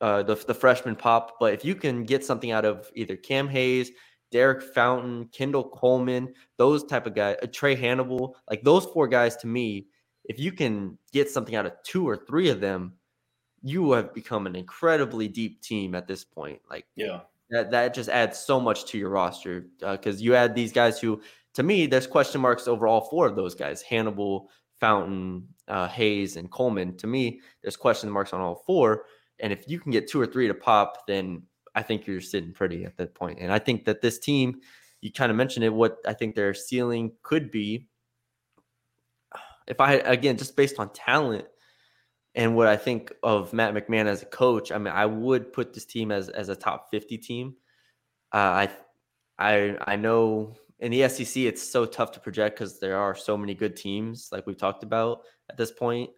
uh, 0.00 0.22
the 0.22 0.34
the 0.34 0.54
freshman 0.54 0.96
pop. 0.96 1.36
But 1.38 1.52
if 1.52 1.64
you 1.64 1.74
can 1.74 2.04
get 2.04 2.24
something 2.24 2.50
out 2.50 2.64
of 2.64 2.90
either 2.94 3.16
Cam 3.16 3.46
Hayes, 3.48 3.90
Derek 4.30 4.62
Fountain, 4.62 5.26
Kendall 5.32 5.68
Coleman, 5.68 6.32
those 6.56 6.84
type 6.84 7.06
of 7.06 7.14
guys, 7.14 7.36
uh, 7.42 7.46
Trey 7.52 7.74
Hannibal, 7.74 8.36
like 8.48 8.62
those 8.62 8.86
four 8.86 9.08
guys 9.08 9.36
to 9.38 9.46
me, 9.46 9.86
if 10.24 10.38
you 10.38 10.52
can 10.52 10.96
get 11.12 11.30
something 11.30 11.54
out 11.54 11.66
of 11.66 11.72
two 11.84 12.08
or 12.08 12.16
three 12.16 12.50
of 12.50 12.60
them, 12.60 12.94
you 13.62 13.92
have 13.92 14.14
become 14.14 14.46
an 14.46 14.56
incredibly 14.56 15.28
deep 15.28 15.60
team 15.60 15.94
at 15.94 16.06
this 16.06 16.24
point. 16.24 16.60
Like, 16.70 16.86
yeah, 16.96 17.20
that, 17.50 17.70
that 17.72 17.94
just 17.94 18.08
adds 18.08 18.38
so 18.38 18.60
much 18.60 18.86
to 18.86 18.98
your 18.98 19.10
roster 19.10 19.66
because 19.80 20.16
uh, 20.16 20.22
you 20.22 20.34
add 20.34 20.54
these 20.54 20.72
guys 20.72 21.00
who, 21.00 21.20
to 21.54 21.62
me, 21.62 21.86
there's 21.86 22.06
question 22.06 22.40
marks 22.40 22.68
over 22.68 22.86
all 22.86 23.08
four 23.08 23.26
of 23.26 23.36
those 23.36 23.54
guys 23.54 23.82
Hannibal, 23.82 24.48
Fountain, 24.78 25.48
uh, 25.68 25.88
Hayes, 25.88 26.36
and 26.36 26.50
Coleman. 26.50 26.96
To 26.98 27.06
me, 27.06 27.40
there's 27.62 27.76
question 27.76 28.08
marks 28.08 28.32
on 28.32 28.40
all 28.40 28.62
four. 28.66 29.04
And 29.40 29.52
if 29.52 29.68
you 29.68 29.80
can 29.80 29.90
get 29.90 30.08
two 30.08 30.20
or 30.20 30.26
three 30.26 30.48
to 30.48 30.54
pop, 30.54 31.06
then 31.06 31.42
I 31.74 31.82
think 31.82 32.06
you're 32.06 32.20
sitting 32.20 32.52
pretty 32.52 32.84
at 32.84 32.96
that 32.96 33.14
point. 33.14 33.38
And 33.40 33.52
I 33.52 33.58
think 33.58 33.84
that 33.84 34.00
this 34.00 34.18
team, 34.18 34.60
you 35.00 35.12
kind 35.12 35.30
of 35.30 35.36
mentioned 35.36 35.64
it, 35.64 35.72
what 35.72 35.98
I 36.06 36.12
think 36.12 36.34
their 36.34 36.54
ceiling 36.54 37.12
could 37.22 37.50
be. 37.50 37.88
If 39.66 39.80
I, 39.80 39.94
again, 39.94 40.36
just 40.36 40.56
based 40.56 40.78
on 40.78 40.92
talent 40.92 41.44
and 42.34 42.56
what 42.56 42.66
I 42.66 42.76
think 42.76 43.12
of 43.22 43.52
Matt 43.52 43.74
McMahon 43.74 44.06
as 44.06 44.22
a 44.22 44.26
coach, 44.26 44.72
I 44.72 44.78
mean, 44.78 44.92
I 44.92 45.06
would 45.06 45.52
put 45.52 45.72
this 45.72 45.84
team 45.84 46.10
as, 46.10 46.28
as 46.28 46.48
a 46.48 46.56
top 46.56 46.90
50 46.90 47.18
team. 47.18 47.54
Uh, 48.32 48.66
I, 48.66 48.70
I, 49.38 49.76
I 49.86 49.96
know 49.96 50.56
in 50.80 50.90
the 50.90 51.08
SEC, 51.08 51.36
it's 51.36 51.62
so 51.62 51.84
tough 51.84 52.12
to 52.12 52.20
project 52.20 52.56
because 52.56 52.80
there 52.80 52.96
are 52.96 53.14
so 53.14 53.36
many 53.36 53.54
good 53.54 53.76
teams, 53.76 54.28
like 54.32 54.46
we've 54.46 54.56
talked 54.56 54.82
about 54.82 55.22
at 55.48 55.56
this 55.56 55.70
point. 55.70 56.10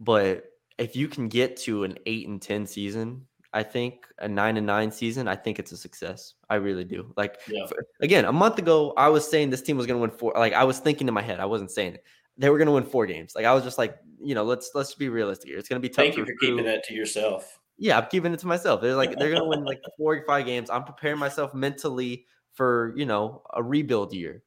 But 0.00 0.44
if 0.78 0.96
you 0.96 1.06
can 1.06 1.28
get 1.28 1.56
to 1.58 1.84
an 1.84 1.98
eight 2.06 2.26
and 2.26 2.40
10 2.40 2.66
season, 2.66 3.26
I 3.52 3.62
think 3.62 4.06
a 4.18 4.28
nine 4.28 4.56
and 4.56 4.66
nine 4.66 4.92
season, 4.92 5.26
I 5.26 5.34
think 5.34 5.58
it's 5.58 5.72
a 5.72 5.76
success. 5.76 6.34
I 6.48 6.56
really 6.56 6.84
do. 6.84 7.12
Like 7.16 7.40
yeah. 7.48 7.66
for, 7.66 7.76
again, 8.00 8.24
a 8.24 8.32
month 8.32 8.58
ago, 8.58 8.92
I 8.96 9.08
was 9.08 9.28
saying 9.28 9.50
this 9.50 9.62
team 9.62 9.76
was 9.76 9.86
going 9.86 9.98
to 9.98 10.00
win 10.00 10.10
four. 10.10 10.32
Like 10.36 10.52
I 10.52 10.64
was 10.64 10.78
thinking 10.78 11.08
in 11.08 11.14
my 11.14 11.22
head, 11.22 11.40
I 11.40 11.46
wasn't 11.46 11.70
saying 11.70 11.94
it. 11.94 12.04
They 12.38 12.48
were 12.48 12.58
going 12.58 12.66
to 12.66 12.72
win 12.72 12.84
four 12.84 13.06
games. 13.06 13.34
Like 13.34 13.44
I 13.44 13.52
was 13.52 13.64
just 13.64 13.76
like, 13.76 13.96
you 14.22 14.34
know, 14.34 14.44
let's 14.44 14.70
let's 14.74 14.94
be 14.94 15.08
realistic 15.08 15.48
here. 15.48 15.58
It's 15.58 15.68
going 15.68 15.82
to 15.82 15.86
be 15.86 15.92
tough. 15.92 16.04
Thank 16.04 16.16
you 16.16 16.24
for 16.24 16.34
keeping 16.40 16.64
that 16.64 16.84
to 16.84 16.94
yourself. 16.94 17.58
Yeah, 17.76 17.98
I'm 17.98 18.06
keeping 18.06 18.32
it 18.32 18.38
to 18.40 18.46
myself. 18.46 18.80
They're 18.80 18.94
like 18.94 19.18
they're 19.18 19.30
going 19.30 19.42
to 19.42 19.48
win 19.48 19.64
like 19.64 19.80
four 19.98 20.14
or 20.14 20.24
five 20.26 20.46
games. 20.46 20.70
I'm 20.70 20.84
preparing 20.84 21.18
myself 21.18 21.52
mentally 21.54 22.26
for 22.54 22.94
you 22.96 23.04
know 23.04 23.42
a 23.52 23.62
rebuild 23.62 24.14
year, 24.14 24.44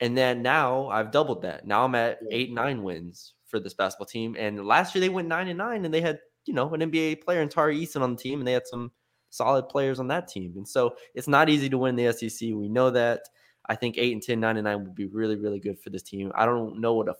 and 0.00 0.16
then 0.16 0.42
now 0.42 0.88
I've 0.88 1.10
doubled 1.10 1.42
that. 1.42 1.66
Now 1.66 1.84
I'm 1.84 1.94
at 1.94 2.20
eight 2.30 2.52
nine 2.52 2.82
wins 2.82 3.34
for 3.50 3.60
this 3.60 3.74
basketball 3.74 4.06
team. 4.06 4.36
And 4.38 4.64
last 4.66 4.94
year 4.94 5.00
they 5.00 5.08
went 5.08 5.28
nine 5.28 5.48
and 5.48 5.58
nine, 5.58 5.84
and 5.84 5.92
they 5.92 6.00
had 6.00 6.20
you 6.50 6.56
know, 6.56 6.74
an 6.74 6.80
NBA 6.80 7.22
player 7.24 7.42
and 7.42 7.50
Tari 7.50 7.78
Eason 7.78 8.00
on 8.00 8.16
the 8.16 8.20
team, 8.20 8.40
and 8.40 8.48
they 8.48 8.54
had 8.54 8.66
some 8.66 8.90
solid 9.30 9.68
players 9.68 10.00
on 10.00 10.08
that 10.08 10.26
team. 10.26 10.54
And 10.56 10.66
so 10.66 10.96
it's 11.14 11.28
not 11.28 11.48
easy 11.48 11.68
to 11.68 11.78
win 11.78 11.94
the 11.94 12.12
SEC. 12.12 12.40
We 12.52 12.68
know 12.68 12.90
that. 12.90 13.20
I 13.68 13.76
think 13.76 13.98
8 13.98 14.14
and 14.14 14.22
10, 14.22 14.40
9 14.40 14.56
and 14.56 14.64
9 14.64 14.82
would 14.82 14.94
be 14.96 15.06
really, 15.06 15.36
really 15.36 15.60
good 15.60 15.78
for 15.78 15.90
this 15.90 16.02
team. 16.02 16.32
I 16.34 16.44
don't 16.44 16.80
know 16.80 16.94
what 16.94 17.08
a 17.08 17.14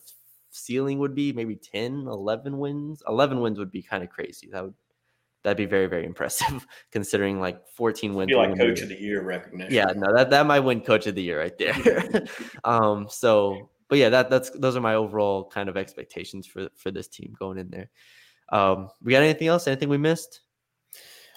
ceiling 0.50 0.98
would 0.98 1.14
be, 1.14 1.32
maybe 1.32 1.54
10, 1.54 2.08
11 2.08 2.58
wins. 2.58 3.04
11 3.06 3.40
wins 3.40 3.56
would 3.60 3.70
be 3.70 3.82
kind 3.82 4.02
of 4.02 4.10
crazy. 4.10 4.48
That 4.50 4.64
would 4.64 4.74
that'd 5.44 5.56
be 5.56 5.66
very, 5.66 5.86
very 5.86 6.04
impressive 6.12 6.66
considering 6.90 7.38
like 7.38 7.68
14 7.68 8.14
wins. 8.14 8.32
Like 8.32 8.58
coach 8.58 8.80
of 8.80 8.88
the 8.88 9.00
year 9.00 9.22
recognition. 9.22 9.72
Yeah, 9.72 9.92
no, 9.94 10.12
that, 10.12 10.30
that 10.30 10.44
might 10.46 10.60
win 10.60 10.80
coach 10.80 11.06
of 11.06 11.14
the 11.14 11.22
year 11.22 11.38
right 11.38 11.56
there. 11.56 12.24
um, 12.64 13.06
so 13.08 13.70
but 13.88 13.98
yeah, 13.98 14.08
that 14.08 14.28
that's 14.28 14.50
those 14.50 14.76
are 14.76 14.80
my 14.80 14.96
overall 14.96 15.44
kind 15.44 15.68
of 15.68 15.76
expectations 15.76 16.48
for 16.48 16.68
for 16.74 16.90
this 16.90 17.06
team 17.06 17.32
going 17.38 17.58
in 17.58 17.70
there. 17.70 17.90
Um, 18.52 18.90
we 19.02 19.12
got 19.12 19.22
anything 19.22 19.48
else? 19.48 19.66
Anything 19.66 19.88
we 19.88 19.98
missed? 19.98 20.40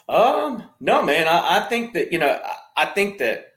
Um, 0.10 0.64
no, 0.80 1.02
man. 1.02 1.28
I, 1.28 1.60
I 1.60 1.70
think 1.70 1.94
that 1.94 2.12
you 2.12 2.20
know, 2.20 2.40
I, 2.44 2.84
I 2.84 2.86
think 2.88 3.20
that 3.20 3.48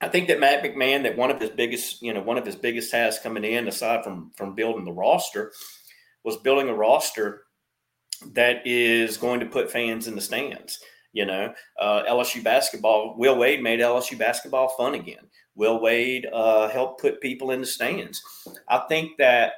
I 0.00 0.08
think 0.08 0.28
that 0.28 0.40
Matt 0.40 0.64
McMahon, 0.64 1.04
that 1.04 1.16
one 1.16 1.30
of 1.30 1.40
his 1.40 1.50
biggest, 1.50 2.02
you 2.02 2.12
know, 2.12 2.20
one 2.20 2.36
of 2.36 2.44
his 2.44 2.56
biggest 2.56 2.90
tasks 2.90 3.22
coming 3.22 3.44
in, 3.44 3.68
aside 3.68 4.04
from 4.04 4.32
from 4.36 4.54
building 4.54 4.84
the 4.84 4.92
roster, 4.92 5.52
was 6.24 6.36
building 6.38 6.68
a 6.68 6.74
roster 6.74 7.44
that 8.32 8.66
is 8.66 9.16
going 9.16 9.40
to 9.40 9.46
put 9.46 9.70
fans 9.70 10.06
in 10.08 10.14
the 10.14 10.20
stands. 10.20 10.78
You 11.12 11.26
know, 11.26 11.52
uh, 11.78 12.04
LSU 12.08 12.42
basketball. 12.42 13.16
Will 13.18 13.36
Wade 13.36 13.62
made 13.62 13.80
LSU 13.80 14.18
basketball 14.18 14.68
fun 14.70 14.94
again. 14.94 15.28
Will 15.54 15.80
Wade 15.80 16.26
uh, 16.32 16.68
helped 16.68 17.00
put 17.00 17.20
people 17.20 17.50
in 17.50 17.60
the 17.60 17.66
stands. 17.66 18.22
I 18.68 18.78
think 18.88 19.12
that 19.18 19.52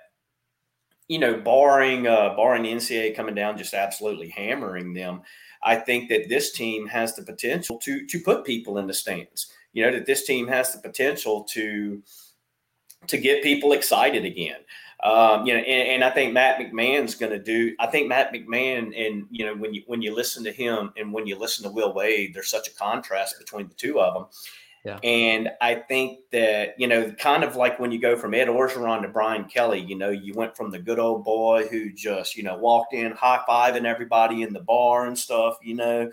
you 1.09 1.19
know, 1.19 1.39
barring 1.39 2.07
uh, 2.07 2.35
barring 2.37 2.63
the 2.63 2.73
NCAA 2.73 3.15
coming 3.15 3.35
down, 3.35 3.59
just 3.59 3.75
absolutely 3.75 4.29
hammering 4.29 4.95
them. 4.95 5.23
I 5.63 5.77
think 5.77 6.09
that 6.11 6.29
this 6.29 6.53
team 6.53 6.87
has 6.87 7.15
the 7.15 7.23
potential 7.23 7.79
to 7.79 8.07
to 8.07 8.21
put 8.21 8.45
people 8.45 8.79
in 8.79 8.87
the 8.87 8.95
stands. 8.95 9.51
You 9.73 9.85
know 9.85 9.93
that 9.93 10.07
this 10.07 10.25
team 10.25 10.47
has 10.49 10.73
the 10.73 10.81
potential 10.81 11.45
to 11.45 12.03
to 13.07 13.19
get 13.19 13.43
people 13.43 13.73
excited 13.73 14.25
again. 14.25 14.57
Um, 15.03 15.45
you 15.47 15.53
know, 15.53 15.61
and, 15.61 15.89
and, 15.89 16.05
I 16.05 16.09
think 16.09 16.33
Matt 16.33 16.59
McMahon's 16.59 17.15
going 17.15 17.33
to 17.33 17.39
do. 17.39 17.75
I 17.79 17.89
think 17.89 18.09
Matt 18.09 18.33
McMahon, 18.33 18.99
and 18.99 19.27
you 19.31 19.45
know, 19.45 19.55
when 19.55 19.75
you 19.75 19.83
when 19.87 20.01
you 20.01 20.15
listen 20.15 20.43
to 20.45 20.53
him 20.53 20.93
and 20.97 21.13
when 21.13 21.27
you 21.27 21.37
listen 21.39 21.65
to 21.65 21.71
Will 21.71 21.93
Wade, 21.93 22.33
there's 22.33 22.49
such 22.49 22.69
a 22.69 22.75
contrast 22.75 23.39
between 23.39 23.69
the 23.69 23.75
two 23.75 24.01
of 24.01 24.15
them. 24.15 24.27
Yeah. 24.85 24.99
And 25.03 25.49
I 25.63 25.77
think 25.77 26.19
that, 26.33 26.75
you 26.79 26.87
know, 26.87 27.11
kind 27.13 27.43
of 27.43 27.57
like 27.57 27.79
when 27.81 27.91
you 27.91 27.99
go 27.99 28.17
from 28.17 28.35
Ed 28.35 28.49
Orgeron 28.49 29.01
to 29.03 29.09
Brian 29.09 29.45
Kelly, 29.45 29.81
you 29.81 29.97
know, 29.97 30.11
you 30.11 30.35
went 30.35 30.55
from 30.55 30.71
the 30.71 30.79
good 30.79 30.99
old 30.99 31.25
boy 31.25 31.67
who 31.69 31.91
just, 31.91 32.37
you 32.37 32.43
know, 32.43 32.59
walked 32.59 32.93
in 32.93 33.13
high 33.13 33.41
fiving 33.49 33.87
everybody 33.87 34.43
in 34.43 34.53
the 34.53 34.61
bar 34.61 35.07
and 35.07 35.19
stuff, 35.19 35.57
you 35.63 35.75
know, 35.75 36.11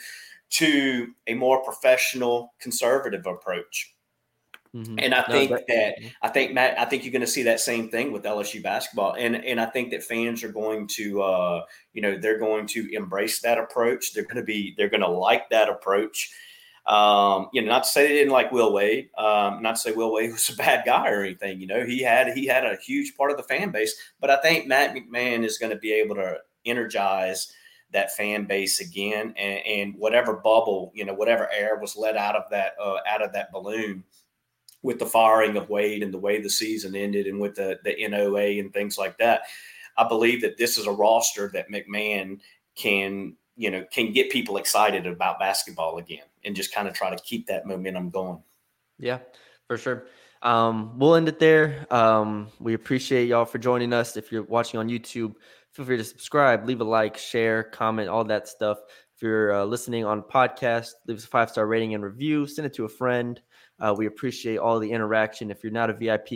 to 0.51 1.07
a 1.27 1.33
more 1.33 1.61
professional 1.63 2.53
conservative 2.61 3.25
approach. 3.25 3.93
Mm-hmm. 4.75 4.99
And 4.99 5.13
I 5.13 5.23
think 5.23 5.51
no, 5.51 5.57
that, 5.57 5.67
that 5.67 5.95
I 6.21 6.29
think 6.29 6.53
Matt, 6.53 6.79
I 6.79 6.85
think 6.85 7.03
you're 7.03 7.11
going 7.11 7.19
to 7.21 7.27
see 7.27 7.43
that 7.43 7.59
same 7.59 7.89
thing 7.89 8.13
with 8.13 8.23
LSU 8.23 8.63
basketball, 8.63 9.15
and 9.17 9.35
and 9.35 9.59
I 9.59 9.65
think 9.65 9.91
that 9.91 10.01
fans 10.01 10.45
are 10.45 10.51
going 10.51 10.87
to, 10.95 11.21
uh, 11.21 11.63
you 11.91 12.01
know, 12.01 12.17
they're 12.17 12.39
going 12.39 12.67
to 12.67 12.87
embrace 12.93 13.41
that 13.41 13.57
approach. 13.57 14.13
They're 14.13 14.23
going 14.23 14.37
to 14.37 14.43
be, 14.43 14.73
they're 14.77 14.89
going 14.89 15.01
to 15.01 15.09
like 15.09 15.49
that 15.49 15.67
approach, 15.67 16.31
um, 16.85 17.49
you 17.53 17.61
know, 17.61 17.67
not 17.67 17.83
to 17.83 17.89
say 17.89 18.07
they 18.07 18.13
didn't 18.15 18.33
like 18.33 18.51
Will 18.51 18.73
Wade, 18.73 19.09
um, 19.17 19.61
not 19.61 19.75
to 19.75 19.81
say 19.81 19.91
Will 19.91 20.11
Wade 20.11 20.31
was 20.33 20.49
a 20.49 20.55
bad 20.55 20.83
guy 20.85 21.09
or 21.09 21.23
anything. 21.23 21.61
You 21.61 21.67
know, 21.67 21.85
he 21.85 22.01
had 22.01 22.35
he 22.35 22.45
had 22.45 22.65
a 22.65 22.77
huge 22.77 23.15
part 23.15 23.31
of 23.31 23.37
the 23.37 23.43
fan 23.43 23.71
base, 23.71 23.95
but 24.19 24.29
I 24.29 24.37
think 24.37 24.67
Matt 24.67 24.95
McMahon 24.95 25.45
is 25.45 25.57
going 25.57 25.71
to 25.71 25.77
be 25.77 25.93
able 25.93 26.15
to 26.15 26.37
energize 26.65 27.53
that 27.91 28.15
fan 28.15 28.45
base 28.45 28.79
again, 28.79 29.33
and, 29.35 29.59
and, 29.65 29.95
whatever 29.97 30.37
bubble, 30.37 30.93
you 30.95 31.03
know, 31.03 31.13
whatever 31.13 31.51
air 31.51 31.77
was 31.77 31.97
let 31.97 32.15
out 32.15 32.37
of 32.37 32.43
that 32.49 32.73
uh, 32.81 32.99
out 33.07 33.21
of 33.21 33.33
that 33.33 33.51
balloon 33.51 34.03
with 34.81 34.97
the 34.97 35.05
firing 35.05 35.57
of 35.57 35.69
Wade 35.69 36.01
and 36.01 36.13
the 36.13 36.17
way 36.17 36.41
the 36.41 36.49
season 36.49 36.95
ended, 36.95 37.27
and 37.27 37.39
with 37.39 37.55
the 37.55 37.79
the 37.83 38.07
NOA 38.07 38.59
and 38.59 38.73
things 38.73 38.97
like 38.97 39.17
that. 39.19 39.41
I 39.97 40.07
believe 40.07 40.41
that 40.41 40.57
this 40.57 40.77
is 40.77 40.87
a 40.87 40.91
roster 40.91 41.51
that 41.53 41.69
McMahon 41.69 42.39
can 42.75 43.35
you 43.57 43.69
know 43.69 43.85
can 43.91 44.13
get 44.13 44.31
people 44.31 44.57
excited 44.57 45.05
about 45.05 45.37
basketball 45.37 45.97
again 45.97 46.23
and 46.43 46.55
just 46.55 46.73
kind 46.73 46.87
of 46.87 46.93
try 46.93 47.09
to 47.09 47.21
keep 47.23 47.47
that 47.47 47.65
momentum 47.65 48.09
going. 48.09 48.41
Yeah 48.97 49.19
for 49.71 49.77
sure. 49.77 50.07
Um, 50.41 50.99
we'll 50.99 51.15
end 51.15 51.29
it 51.29 51.39
there. 51.39 51.87
Um, 51.89 52.49
we 52.59 52.73
appreciate 52.73 53.29
y'all 53.29 53.45
for 53.45 53.57
joining 53.57 53.93
us. 53.93 54.17
If 54.17 54.29
you're 54.29 54.43
watching 54.43 54.81
on 54.81 54.89
youtube 54.89 55.35
feel 55.71 55.85
free 55.85 55.95
to 55.95 56.03
subscribe 56.03 56.67
leave 56.67 56.81
a 56.81 56.83
like 56.83 57.15
share 57.15 57.63
comment 57.63 58.09
all 58.09 58.25
that 58.25 58.49
stuff. 58.49 58.79
If 59.15 59.21
you're 59.21 59.53
uh, 59.53 59.63
listening 59.63 60.03
on 60.03 60.23
podcast 60.23 60.89
leave 61.07 61.19
us 61.19 61.23
a 61.23 61.27
five 61.27 61.49
star 61.49 61.67
rating 61.67 61.93
and 61.93 62.03
review 62.03 62.45
send 62.47 62.65
it 62.65 62.73
to 62.73 62.83
a 62.83 62.89
friend. 62.89 63.41
Uh, 63.79 63.95
we 63.97 64.07
appreciate 64.07 64.57
all 64.57 64.77
the 64.77 64.91
interaction. 64.91 65.51
If 65.51 65.63
you're 65.63 65.71
not 65.71 65.89
a 65.89 65.93
vip 65.93 66.27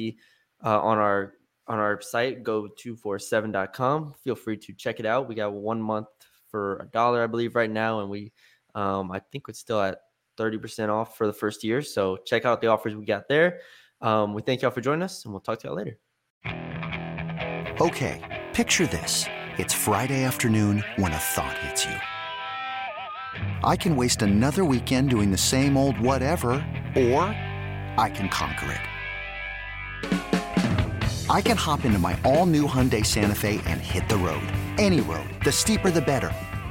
uh, 0.63 0.80
on 0.80 0.98
our 0.98 1.34
on 1.68 1.80
our 1.80 2.00
site 2.00 2.41
go 2.41 2.70
247.com 2.82 4.13
feel 4.24 4.36
free 4.36 4.56
to 4.56 4.72
check 4.72 5.02
it 5.02 5.06
out. 5.06 5.28
We 5.28 5.36
got 5.36 5.52
one 5.52 5.82
month 5.82 6.08
for 6.56 6.78
a 6.78 6.86
dollar, 6.86 7.22
I 7.22 7.28
believe, 7.28 7.54
right 7.54 7.70
now, 7.70 8.00
and 8.00 8.10
we, 8.10 8.32
um, 8.75 9.11
I 9.11 9.19
think 9.31 9.45
it's 9.47 9.59
still 9.59 9.81
at 9.81 9.97
thirty 10.38 10.57
percent 10.57 10.91
off 10.91 11.17
for 11.17 11.25
the 11.25 11.33
first 11.33 11.63
year. 11.63 11.81
So 11.81 12.17
check 12.25 12.45
out 12.45 12.61
the 12.61 12.67
offers 12.67 12.95
we 12.95 13.05
got 13.05 13.27
there. 13.27 13.61
Um, 14.01 14.33
we 14.33 14.41
thank 14.41 14.61
y'all 14.61 14.71
for 14.71 14.81
joining 14.81 15.01
us, 15.01 15.25
and 15.25 15.33
we'll 15.33 15.41
talk 15.41 15.59
to 15.59 15.67
y'all 15.67 15.75
later. 15.75 15.97
Okay, 17.81 18.43
picture 18.53 18.85
this: 18.88 19.25
it's 19.57 19.73
Friday 19.73 20.23
afternoon 20.23 20.83
when 20.97 21.11
a 21.13 21.17
thought 21.17 21.57
hits 21.59 21.85
you. 21.85 21.95
I 23.63 23.75
can 23.75 23.95
waste 23.95 24.21
another 24.21 24.63
weekend 24.63 25.09
doing 25.09 25.31
the 25.31 25.38
same 25.38 25.75
old 25.77 25.99
whatever, 25.99 26.51
or 26.95 27.23
I 27.97 28.11
can 28.13 28.29
conquer 28.29 28.71
it. 28.71 28.81
I 31.27 31.41
can 31.41 31.57
hop 31.57 31.85
into 31.85 31.97
my 31.97 32.17
all-new 32.23 32.67
Hyundai 32.67 33.03
Santa 33.03 33.33
Fe 33.33 33.59
and 33.65 33.81
hit 33.81 34.07
the 34.07 34.15
road. 34.17 34.47
Any 34.77 35.01
road. 35.01 35.27
The 35.43 35.51
steeper, 35.51 35.89
the 35.89 36.01
better 36.01 36.31